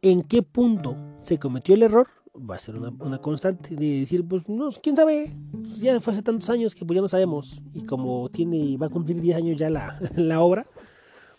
¿En 0.02 0.22
qué 0.22 0.44
punto 0.44 0.96
se 1.22 1.40
cometió 1.40 1.76
el 1.76 1.84
error? 1.84 2.08
va 2.36 2.56
a 2.56 2.60
ser 2.60 2.76
una, 2.76 3.18
constante 3.20 3.76
de 3.76 4.00
decir, 4.00 4.28
pues 4.28 4.50
no, 4.50 4.70
quién 4.82 4.96
sabe, 4.96 5.32
ya 5.78 6.00
fue 6.00 6.14
hace 6.14 6.24
tantos 6.24 6.50
años 6.50 6.74
que 6.74 6.84
pues 6.84 6.96
ya 6.96 7.02
no 7.02 7.08
sabemos 7.08 7.62
y 7.74 7.86
como 7.86 8.28
tiene, 8.30 8.76
va 8.78 8.88
a 8.88 8.90
cumplir 8.90 9.22
10 9.22 9.38
años 9.38 9.58
ya 9.58 9.70
la 10.16 10.42
obra, 10.42 10.66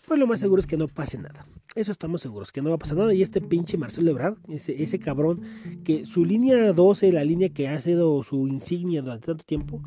pues 0.07 0.19
lo 0.19 0.27
más 0.27 0.39
seguro 0.39 0.59
es 0.59 0.67
que 0.67 0.77
no 0.77 0.87
pase 0.87 1.17
nada. 1.17 1.45
Eso 1.75 1.91
estamos 1.91 2.21
seguros, 2.21 2.53
que 2.53 2.61
no 2.61 2.69
va 2.69 2.75
a 2.75 2.79
pasar 2.79 2.95
nada. 2.95 3.13
Y 3.13 3.21
este 3.21 3.41
pinche 3.41 3.77
Marcelo 3.77 4.09
Ebrard, 4.09 4.37
ese, 4.47 4.97
cabrón, 4.97 5.41
que 5.83 6.05
su 6.05 6.23
línea 6.23 6.71
12, 6.71 7.11
la 7.11 7.25
línea 7.25 7.49
que 7.49 7.67
ha 7.67 7.81
sido 7.81 8.23
su 8.23 8.47
insignia 8.47 9.01
durante 9.01 9.27
tanto 9.27 9.43
tiempo, 9.43 9.81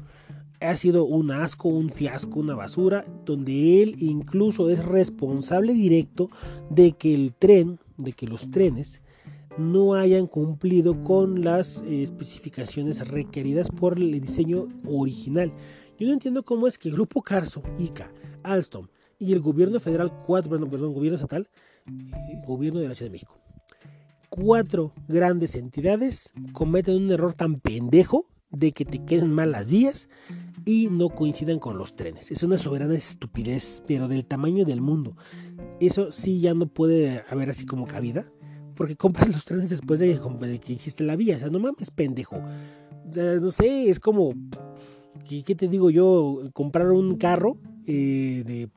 ha 0.61 0.77
sido 0.77 1.07
un 1.07 1.31
asco, 1.31 1.71
un 1.71 1.89
fiasco, 1.89 2.41
una 2.41 2.55
basura, 2.55 3.07
donde 3.25 3.83
él 3.83 3.97
incluso 4.01 4.69
es 4.69 4.85
responsable 4.85 5.73
directo 5.73 6.29
de 6.69 6.93
que 6.93 7.15
el 7.15 7.33
tren, 7.33 7.79
de 7.97 8.13
que 8.13 8.27
los 8.27 8.51
trenes 8.51 9.01
no 9.57 9.95
hayan 9.95 10.27
cumplido 10.27 11.03
con 11.03 11.41
las 11.43 11.83
eh, 11.87 12.03
especificaciones 12.03 13.09
requeridas 13.09 13.71
por 13.71 13.99
el 13.99 14.21
diseño 14.21 14.69
original. 14.85 15.55
Yo 15.99 16.07
no 16.07 16.13
entiendo 16.13 16.43
cómo 16.43 16.67
es 16.67 16.77
que 16.77 16.91
el 16.91 16.97
Grupo 16.97 17.23
Carso, 17.23 17.63
ICA, 17.79 18.13
Alstom 18.43 18.89
y 19.19 19.33
el 19.33 19.41
gobierno 19.41 19.81
federal, 19.81 20.13
perdón, 20.27 20.93
gobierno 20.93 21.17
estatal, 21.17 21.49
gobierno 22.47 22.81
de 22.81 22.89
la 22.89 22.95
Ciudad 22.95 23.11
de 23.11 23.15
México, 23.15 23.39
cuatro 24.29 24.93
grandes 25.09 25.55
entidades 25.55 26.33
cometen 26.53 26.97
un 26.97 27.13
error 27.13 27.35
tan 27.35 27.61
pendejo 27.61 28.27
de 28.51 28.73
que 28.73 28.85
te 28.85 29.05
queden 29.05 29.33
mal 29.33 29.53
las 29.53 29.69
vías 29.69 30.09
y 30.65 30.89
no 30.91 31.11
coincidan 31.11 31.59
con 31.59 31.79
los 31.79 31.97
trenes. 31.97 32.31
Es 32.31 32.43
una 32.43 32.59
soberana 32.59 32.95
estupidez, 32.95 33.83
pero 33.87 34.09
del 34.09 34.25
tamaño 34.25 34.65
del 34.65 34.81
mundo. 34.81 35.17
Eso 35.81 36.13
sí 36.13 36.41
ya 36.41 36.55
no 36.55 36.67
puede 36.67 37.25
haber 37.29 37.51
así 37.51 37.67
como 37.67 37.87
cabida, 37.87 38.31
porque 38.75 38.97
compras 38.97 39.29
los 39.29 39.45
trenes 39.45 39.71
después 39.71 40.01
de, 40.01 40.19
que 40.61 40.73
hiciste 40.73 41.05
la 41.05 41.17
vía. 41.17 41.37
O 41.37 41.39
sea, 41.39 41.51
no 41.51 41.59
mames, 41.59 41.91
pendejo. 41.91 42.37
O 42.37 43.13
sea, 43.13 43.35
no 43.37 43.51
sé, 43.51 43.91
es 43.91 44.01
como, 44.01 44.33
¿qué, 45.27 45.55
te 45.55 45.69
digo 45.69 45.91
yo? 45.91 46.51
Comprar 46.53 46.91
un 46.91 47.17
carro 47.17 47.59
eh, 47.87 48.43
de 48.47 48.71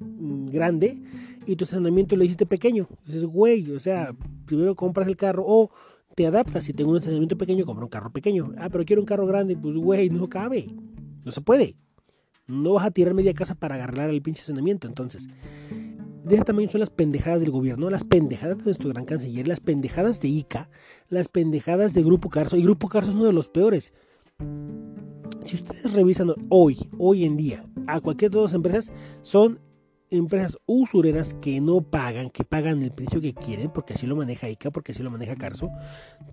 mm, 0.00 0.46
grande 0.46 1.02
y 1.46 1.56
tu 1.56 1.64
estacionamiento 1.64 2.16
lo 2.16 2.24
hiciste 2.24 2.46
pequeño. 2.46 2.88
Dices, 3.04 3.24
güey, 3.24 3.70
o 3.72 3.78
sea, 3.78 4.14
primero 4.46 4.74
compras 4.74 5.06
el 5.06 5.16
carro 5.16 5.44
o 5.46 5.70
te 6.14 6.26
adaptas. 6.26 6.64
Si 6.64 6.72
tengo 6.72 6.90
un 6.90 6.96
estacionamiento 6.96 7.38
pequeño, 7.38 7.64
compro 7.64 7.86
un 7.86 7.90
carro 7.90 8.10
pequeño. 8.10 8.52
Ah, 8.58 8.68
pero 8.70 8.84
quiero 8.84 9.02
un 9.02 9.06
carro 9.06 9.26
grande. 9.26 9.56
Pues, 9.56 9.76
güey, 9.76 10.10
no 10.10 10.28
cabe. 10.28 10.66
No 11.24 11.30
se 11.30 11.40
puede. 11.40 11.76
No 12.46 12.74
vas 12.74 12.86
a 12.86 12.90
tirar 12.90 13.14
media 13.14 13.34
casa 13.34 13.54
para 13.54 13.74
agarrar 13.74 14.10
el 14.10 14.22
pinche 14.22 14.40
estacionamiento. 14.40 14.86
Entonces, 14.86 15.28
de 16.24 16.34
ese 16.34 16.44
tamaño 16.44 16.68
son 16.68 16.80
las 16.80 16.90
pendejadas 16.90 17.40
del 17.40 17.50
gobierno, 17.50 17.88
las 17.90 18.04
pendejadas 18.04 18.58
de 18.58 18.64
nuestro 18.64 18.88
gran 18.88 19.04
canciller, 19.04 19.46
las 19.46 19.60
pendejadas 19.60 20.20
de 20.20 20.28
ICA, 20.28 20.68
las 21.08 21.28
pendejadas 21.28 21.94
de 21.94 22.02
Grupo 22.02 22.30
Carso. 22.30 22.56
Y 22.56 22.62
Grupo 22.62 22.88
Carso 22.88 23.10
es 23.10 23.16
uno 23.16 23.26
de 23.26 23.32
los 23.32 23.48
peores. 23.48 23.92
Si 25.42 25.54
ustedes 25.54 25.92
revisan 25.92 26.32
hoy, 26.48 26.90
hoy 26.98 27.24
en 27.24 27.36
día, 27.36 27.64
a 27.86 28.00
cualquier 28.00 28.30
de 28.30 28.42
las 28.42 28.54
empresas, 28.54 28.92
son 29.22 29.60
empresas 30.10 30.58
usureras 30.66 31.34
que 31.34 31.60
no 31.60 31.80
pagan, 31.80 32.30
que 32.30 32.44
pagan 32.44 32.82
el 32.82 32.92
precio 32.92 33.20
que 33.20 33.34
quieren, 33.34 33.70
porque 33.70 33.94
así 33.94 34.06
lo 34.06 34.16
maneja 34.16 34.48
ICA, 34.48 34.70
porque 34.70 34.92
así 34.92 35.02
lo 35.02 35.10
maneja 35.10 35.36
Carso, 35.36 35.70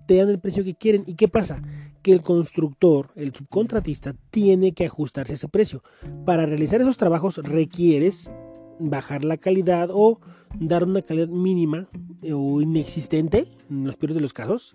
te 0.06 0.16
dan 0.16 0.30
el 0.30 0.38
precio 0.38 0.64
que 0.64 0.74
quieren. 0.74 1.04
¿Y 1.06 1.14
qué 1.14 1.28
pasa? 1.28 1.62
Que 2.02 2.12
el 2.12 2.22
constructor, 2.22 3.10
el 3.16 3.34
subcontratista, 3.34 4.14
tiene 4.30 4.72
que 4.72 4.86
ajustarse 4.86 5.32
a 5.32 5.36
ese 5.36 5.48
precio. 5.48 5.82
Para 6.24 6.46
realizar 6.46 6.80
esos 6.80 6.96
trabajos 6.96 7.38
requieres 7.38 8.30
bajar 8.78 9.24
la 9.24 9.36
calidad 9.36 9.90
o 9.92 10.20
dar 10.58 10.84
una 10.84 11.02
calidad 11.02 11.28
mínima 11.28 11.88
o 12.32 12.60
inexistente, 12.60 13.46
en 13.70 13.84
los 13.84 13.96
peores 13.96 14.14
de 14.14 14.20
los 14.20 14.32
casos. 14.32 14.72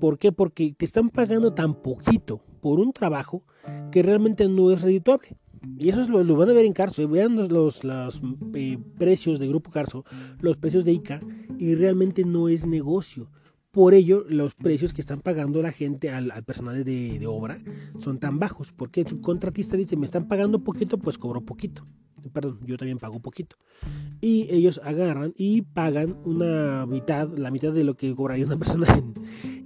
¿Por 0.00 0.18
qué? 0.18 0.32
Porque 0.32 0.74
te 0.76 0.84
están 0.84 1.10
pagando 1.10 1.52
tan 1.52 1.74
poquito 1.74 2.40
por 2.60 2.80
un 2.80 2.92
trabajo 2.92 3.42
que 3.90 4.02
realmente 4.02 4.48
no 4.48 4.70
es 4.70 4.82
redituable. 4.82 5.36
Y 5.78 5.88
eso 5.88 6.00
es 6.02 6.08
lo, 6.08 6.24
van 6.36 6.48
a 6.48 6.52
ver 6.52 6.64
en 6.64 6.72
Carso. 6.72 7.06
Vean 7.08 7.36
los, 7.36 7.84
los, 7.84 8.22
eh, 8.54 8.78
precios 8.98 9.38
de 9.38 9.48
Grupo 9.48 9.70
Carso, 9.70 10.04
los 10.40 10.56
precios 10.56 10.84
de 10.84 10.92
ICA, 10.92 11.20
y 11.58 11.74
realmente 11.74 12.24
no 12.24 12.48
es 12.48 12.66
negocio. 12.66 13.30
Por 13.70 13.94
ello, 13.94 14.24
los 14.28 14.54
precios 14.54 14.92
que 14.92 15.00
están 15.00 15.20
pagando 15.20 15.62
la 15.62 15.70
gente 15.70 16.10
al, 16.10 16.32
personal 16.44 16.82
de, 16.82 17.18
de, 17.18 17.26
obra 17.26 17.62
son 17.98 18.18
tan 18.18 18.38
bajos. 18.38 18.72
Porque 18.72 19.02
el 19.02 19.06
subcontratista 19.06 19.76
dice, 19.76 19.96
me 19.96 20.06
están 20.06 20.26
pagando 20.26 20.64
poquito, 20.64 20.98
pues 20.98 21.18
cobro 21.18 21.42
poquito. 21.42 21.86
Perdón, 22.32 22.58
yo 22.66 22.76
también 22.76 22.98
pago 22.98 23.20
poquito. 23.20 23.56
Y 24.20 24.48
ellos 24.50 24.80
agarran 24.82 25.32
y 25.36 25.62
pagan 25.62 26.16
una 26.24 26.84
mitad, 26.86 27.30
la 27.38 27.50
mitad 27.50 27.72
de 27.72 27.84
lo 27.84 27.96
que 27.96 28.14
cobraría 28.14 28.44
una 28.44 28.56
persona 28.58 28.86
en, 28.96 29.14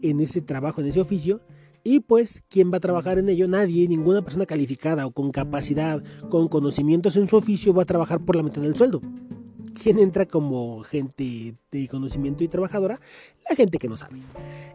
en 0.03 0.21
ese 0.21 0.43
trabajo, 0.43 0.81
en 0.81 0.89
ese 0.89 1.01
oficio 1.01 1.41
y 1.87 2.01
pues, 2.01 2.43
¿quién 2.49 2.73
va 2.73 2.79
a 2.79 2.81
trabajar 2.81 3.19
en 3.19 3.29
ello? 3.29 3.47
Nadie, 3.47 3.87
ninguna 3.87 4.23
persona 4.23 4.47
calificada 4.47 5.07
o 5.07 5.13
con 5.13 5.31
capacidad, 5.31 6.03
con 6.31 6.49
conocimientos 6.49 7.17
en 7.17 7.29
su 7.29 7.37
oficio 7.37 7.75
va 7.75 7.83
a 7.83 7.87
trabajar 7.87 8.25
por 8.25 8.37
la 8.37 8.43
mitad 8.43 8.63
del 8.63 8.75
sueldo. 8.75 9.03
¿Quién 9.75 9.99
entra 9.99 10.25
como 10.25 10.83
gente 10.83 11.57
de 11.71 11.89
conocimiento 11.89 12.43
y 12.43 12.49
trabajadora? 12.49 13.01
La 13.51 13.55
gente 13.55 13.79
que 13.79 13.89
no 13.89 13.99
sabe. 13.99 14.23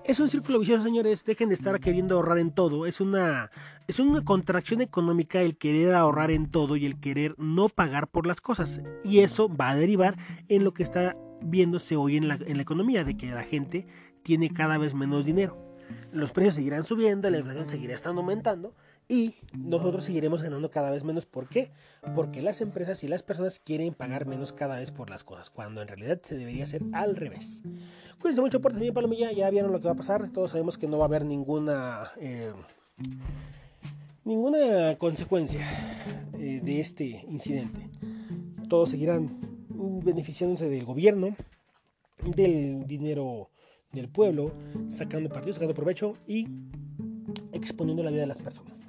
Es 0.03 0.19
un 0.19 0.29
círculo 0.29 0.59
vicioso, 0.59 0.83
señores. 0.83 1.25
Dejen 1.25 1.49
de 1.49 1.55
estar 1.55 1.79
queriendo 1.79 2.15
ahorrar 2.15 2.37
en 2.37 2.51
todo. 2.51 2.85
Es 2.85 3.01
una, 3.01 3.49
es 3.87 3.99
una 3.99 4.23
contracción 4.23 4.81
económica 4.81 5.41
el 5.41 5.57
querer 5.57 5.95
ahorrar 5.95 6.29
en 6.29 6.51
todo 6.51 6.75
y 6.75 6.85
el 6.85 6.99
querer 6.99 7.33
no 7.39 7.69
pagar 7.69 8.07
por 8.07 8.27
las 8.27 8.39
cosas. 8.39 8.81
Y 9.03 9.19
eso 9.19 9.49
va 9.49 9.69
a 9.69 9.75
derivar 9.75 10.17
en 10.47 10.63
lo 10.63 10.73
que 10.73 10.83
está 10.83 11.17
viéndose 11.41 11.95
hoy 11.95 12.17
en 12.17 12.27
la, 12.27 12.37
en 12.45 12.57
la 12.57 12.63
economía, 12.63 13.03
de 13.03 13.17
que 13.17 13.31
la 13.31 13.43
gente 13.43 13.87
tiene 14.21 14.51
cada 14.51 14.77
vez 14.77 14.93
menos 14.93 15.25
dinero 15.25 15.68
los 16.11 16.31
precios 16.31 16.55
seguirán 16.55 16.85
subiendo, 16.85 17.29
la 17.29 17.37
inflación 17.37 17.69
seguirá 17.69 17.93
estando 17.93 18.21
aumentando 18.21 18.73
y 19.07 19.35
nosotros 19.57 20.03
seguiremos 20.03 20.41
ganando 20.41 20.69
cada 20.69 20.91
vez 20.91 21.03
menos. 21.03 21.25
¿Por 21.25 21.49
qué? 21.49 21.71
Porque 22.15 22.41
las 22.41 22.61
empresas 22.61 23.03
y 23.03 23.07
las 23.07 23.23
personas 23.23 23.59
quieren 23.59 23.93
pagar 23.93 24.25
menos 24.25 24.53
cada 24.53 24.75
vez 24.75 24.91
por 24.91 25.09
las 25.09 25.23
cosas, 25.23 25.49
cuando 25.49 25.81
en 25.81 25.87
realidad 25.87 26.19
se 26.21 26.37
debería 26.37 26.63
hacer 26.63 26.83
al 26.93 27.15
revés. 27.15 27.63
Cuídense 28.19 28.41
mucho, 28.41 28.61
por 28.61 28.77
bien, 28.77 28.93
Palomilla. 28.93 29.31
Ya 29.31 29.49
vieron 29.49 29.71
lo 29.71 29.79
que 29.79 29.85
va 29.85 29.93
a 29.93 29.95
pasar. 29.95 30.29
Todos 30.29 30.51
sabemos 30.51 30.77
que 30.77 30.87
no 30.87 30.97
va 30.97 31.05
a 31.05 31.07
haber 31.07 31.25
ninguna. 31.25 32.11
Eh, 32.19 32.51
ninguna 34.25 34.95
consecuencia 34.97 35.61
eh, 36.37 36.61
de 36.63 36.79
este 36.79 37.25
incidente. 37.27 37.89
Todos 38.67 38.91
seguirán 38.91 39.39
beneficiándose 39.69 40.69
del 40.69 40.85
gobierno, 40.85 41.35
del 42.23 42.85
dinero 42.85 43.49
del 43.91 44.09
pueblo, 44.09 44.53
sacando 44.89 45.29
partido, 45.29 45.53
sacando 45.53 45.73
provecho 45.73 46.13
y 46.27 46.47
exponiendo 47.53 48.03
la 48.03 48.11
vida 48.11 48.21
de 48.21 48.27
las 48.27 48.37
personas. 48.37 48.79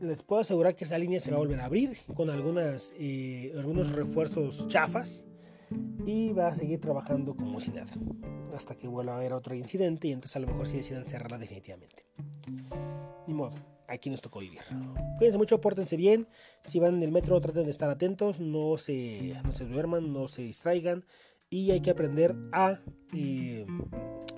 Les 0.00 0.22
puedo 0.22 0.40
asegurar 0.40 0.76
que 0.76 0.84
esa 0.84 0.98
línea 0.98 1.20
se 1.20 1.30
va 1.30 1.36
a 1.36 1.40
volver 1.40 1.60
a 1.60 1.66
abrir 1.66 1.98
con 2.14 2.30
algunas, 2.30 2.92
eh, 2.98 3.52
algunos 3.58 3.92
refuerzos 3.92 4.66
chafas 4.68 5.26
y 6.06 6.32
va 6.32 6.48
a 6.48 6.54
seguir 6.54 6.80
trabajando 6.80 7.36
como 7.36 7.60
si 7.60 7.70
nada 7.70 7.92
hasta 8.54 8.74
que 8.76 8.88
vuelva 8.88 9.14
a 9.14 9.16
haber 9.16 9.32
otro 9.32 9.54
incidente 9.54 10.08
y 10.08 10.12
entonces 10.12 10.36
a 10.36 10.40
lo 10.40 10.46
mejor 10.46 10.66
sí 10.66 10.76
decidan 10.76 11.06
cerrarla 11.06 11.38
definitivamente. 11.38 12.04
Ni 13.26 13.34
modo, 13.34 13.56
aquí 13.86 14.10
nos 14.10 14.20
tocó 14.20 14.40
vivir. 14.40 14.60
Cuídense 15.18 15.38
mucho, 15.38 15.60
pórtense 15.60 15.96
bien. 15.96 16.26
Si 16.64 16.78
van 16.78 16.96
en 16.96 17.02
el 17.02 17.12
metro, 17.12 17.40
traten 17.40 17.64
de 17.64 17.70
estar 17.70 17.90
atentos, 17.90 18.40
no 18.40 18.76
se, 18.76 19.36
no 19.44 19.52
se 19.52 19.66
duerman, 19.66 20.12
no 20.12 20.28
se 20.28 20.42
distraigan 20.42 21.04
y 21.50 21.72
hay 21.72 21.80
que 21.80 21.90
aprender 21.90 22.34
a 22.52 22.80
eh, 23.12 23.66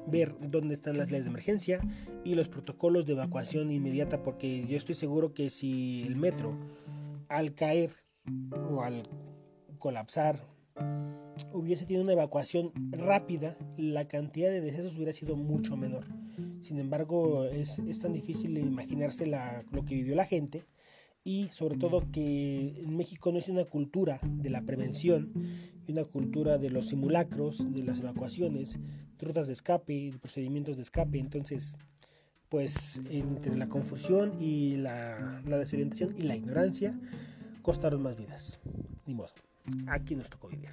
ver 0.06 0.34
dónde 0.40 0.74
están 0.74 0.96
las 0.96 1.10
leyes 1.10 1.26
de 1.26 1.30
emergencia 1.30 1.80
y 2.24 2.34
los 2.34 2.48
protocolos 2.48 3.06
de 3.06 3.12
evacuación 3.12 3.70
inmediata 3.70 4.22
porque 4.22 4.66
yo 4.66 4.76
estoy 4.76 4.94
seguro 4.94 5.34
que 5.34 5.50
si 5.50 6.04
el 6.06 6.16
metro 6.16 6.56
al 7.28 7.54
caer 7.54 7.90
o 8.70 8.82
al 8.82 9.08
colapsar 9.78 10.46
hubiese 11.52 11.84
tenido 11.84 12.02
una 12.02 12.12
evacuación 12.12 12.72
rápida, 12.90 13.56
la 13.76 14.06
cantidad 14.06 14.50
de 14.50 14.60
decesos 14.60 14.96
hubiera 14.96 15.12
sido 15.12 15.36
mucho 15.36 15.76
menor. 15.76 16.06
Sin 16.60 16.78
embargo, 16.78 17.44
es, 17.44 17.78
es 17.80 17.98
tan 17.98 18.12
difícil 18.12 18.56
imaginarse 18.56 19.26
lo 19.26 19.84
que 19.84 19.94
vivió 19.94 20.14
la 20.14 20.24
gente 20.24 20.64
y 21.24 21.48
sobre 21.50 21.76
todo 21.76 22.10
que 22.10 22.74
en 22.78 22.96
México 22.96 23.30
no 23.32 23.38
es 23.38 23.48
una 23.48 23.64
cultura 23.64 24.20
de 24.22 24.50
la 24.50 24.62
prevención 24.62 25.32
y 25.86 25.92
una 25.92 26.04
cultura 26.04 26.58
de 26.58 26.70
los 26.70 26.88
simulacros, 26.88 27.72
de 27.72 27.82
las 27.82 28.00
evacuaciones, 28.00 28.78
de 29.18 29.26
rutas 29.26 29.46
de 29.46 29.52
escape, 29.52 30.10
de 30.12 30.18
procedimientos 30.18 30.76
de 30.76 30.82
escape. 30.82 31.18
Entonces, 31.18 31.78
pues 32.48 33.00
entre 33.10 33.56
la 33.56 33.68
confusión 33.68 34.34
y 34.40 34.76
la, 34.76 35.42
la 35.46 35.58
desorientación 35.58 36.14
y 36.18 36.22
la 36.22 36.36
ignorancia, 36.36 36.98
costaron 37.62 38.02
más 38.02 38.16
vidas. 38.16 38.60
Ni 39.06 39.14
modo, 39.14 39.30
aquí 39.86 40.16
nos 40.16 40.28
tocó 40.28 40.48
vivir. 40.48 40.70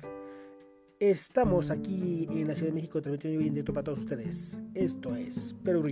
Estamos 1.00 1.72
aquí 1.72 2.28
en 2.30 2.48
la 2.48 2.56
Ciudad 2.56 2.70
de 2.70 2.76
México 2.76 3.02
transmitiendo 3.02 3.40
en 3.40 3.52
directo 3.52 3.74
para 3.74 3.86
todos 3.86 4.00
ustedes. 4.00 4.62
Esto 4.74 5.16
es 5.16 5.56
Perú 5.64 5.84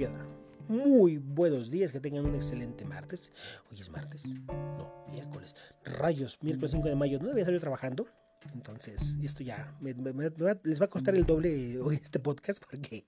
muy 0.68 1.18
buenos 1.18 1.70
días, 1.72 1.91
que 1.91 1.99
tengan 1.99 2.26
un 2.26 2.36
excelente 2.36 2.86
martes. 2.86 3.32
Hoy 3.72 3.80
es 3.80 3.89
martes, 3.89 4.26
no, 4.47 5.05
miércoles. 5.11 5.55
Rayos, 5.84 6.38
miércoles 6.41 6.72
5 6.72 6.88
de 6.88 6.95
mayo, 6.95 7.20
no 7.20 7.28
debía 7.28 7.45
salir 7.45 7.59
trabajando. 7.59 8.07
Entonces, 8.53 9.18
esto 9.24 9.43
ya 9.43 9.76
les 9.82 10.82
va 10.82 10.86
a 10.86 10.89
costar 10.89 11.15
el 11.15 11.26
doble 11.26 11.80
hoy 11.82 11.95
este 11.95 12.20
podcast 12.20 12.63
porque 12.63 13.05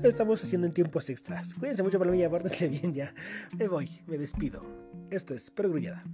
lo 0.00 0.08
estamos 0.08 0.42
haciendo 0.42 0.66
en 0.66 0.74
tiempos 0.74 1.08
extras. 1.08 1.54
Cuídense 1.54 1.82
mucho, 1.82 1.98
Palomilla, 1.98 2.30
pórtense 2.30 2.68
bien 2.68 2.94
ya. 2.94 3.14
Me 3.56 3.68
voy, 3.68 4.02
me 4.06 4.18
despido. 4.18 4.62
Esto 5.10 5.34
es 5.34 5.50
Perogrullada. 5.50 6.04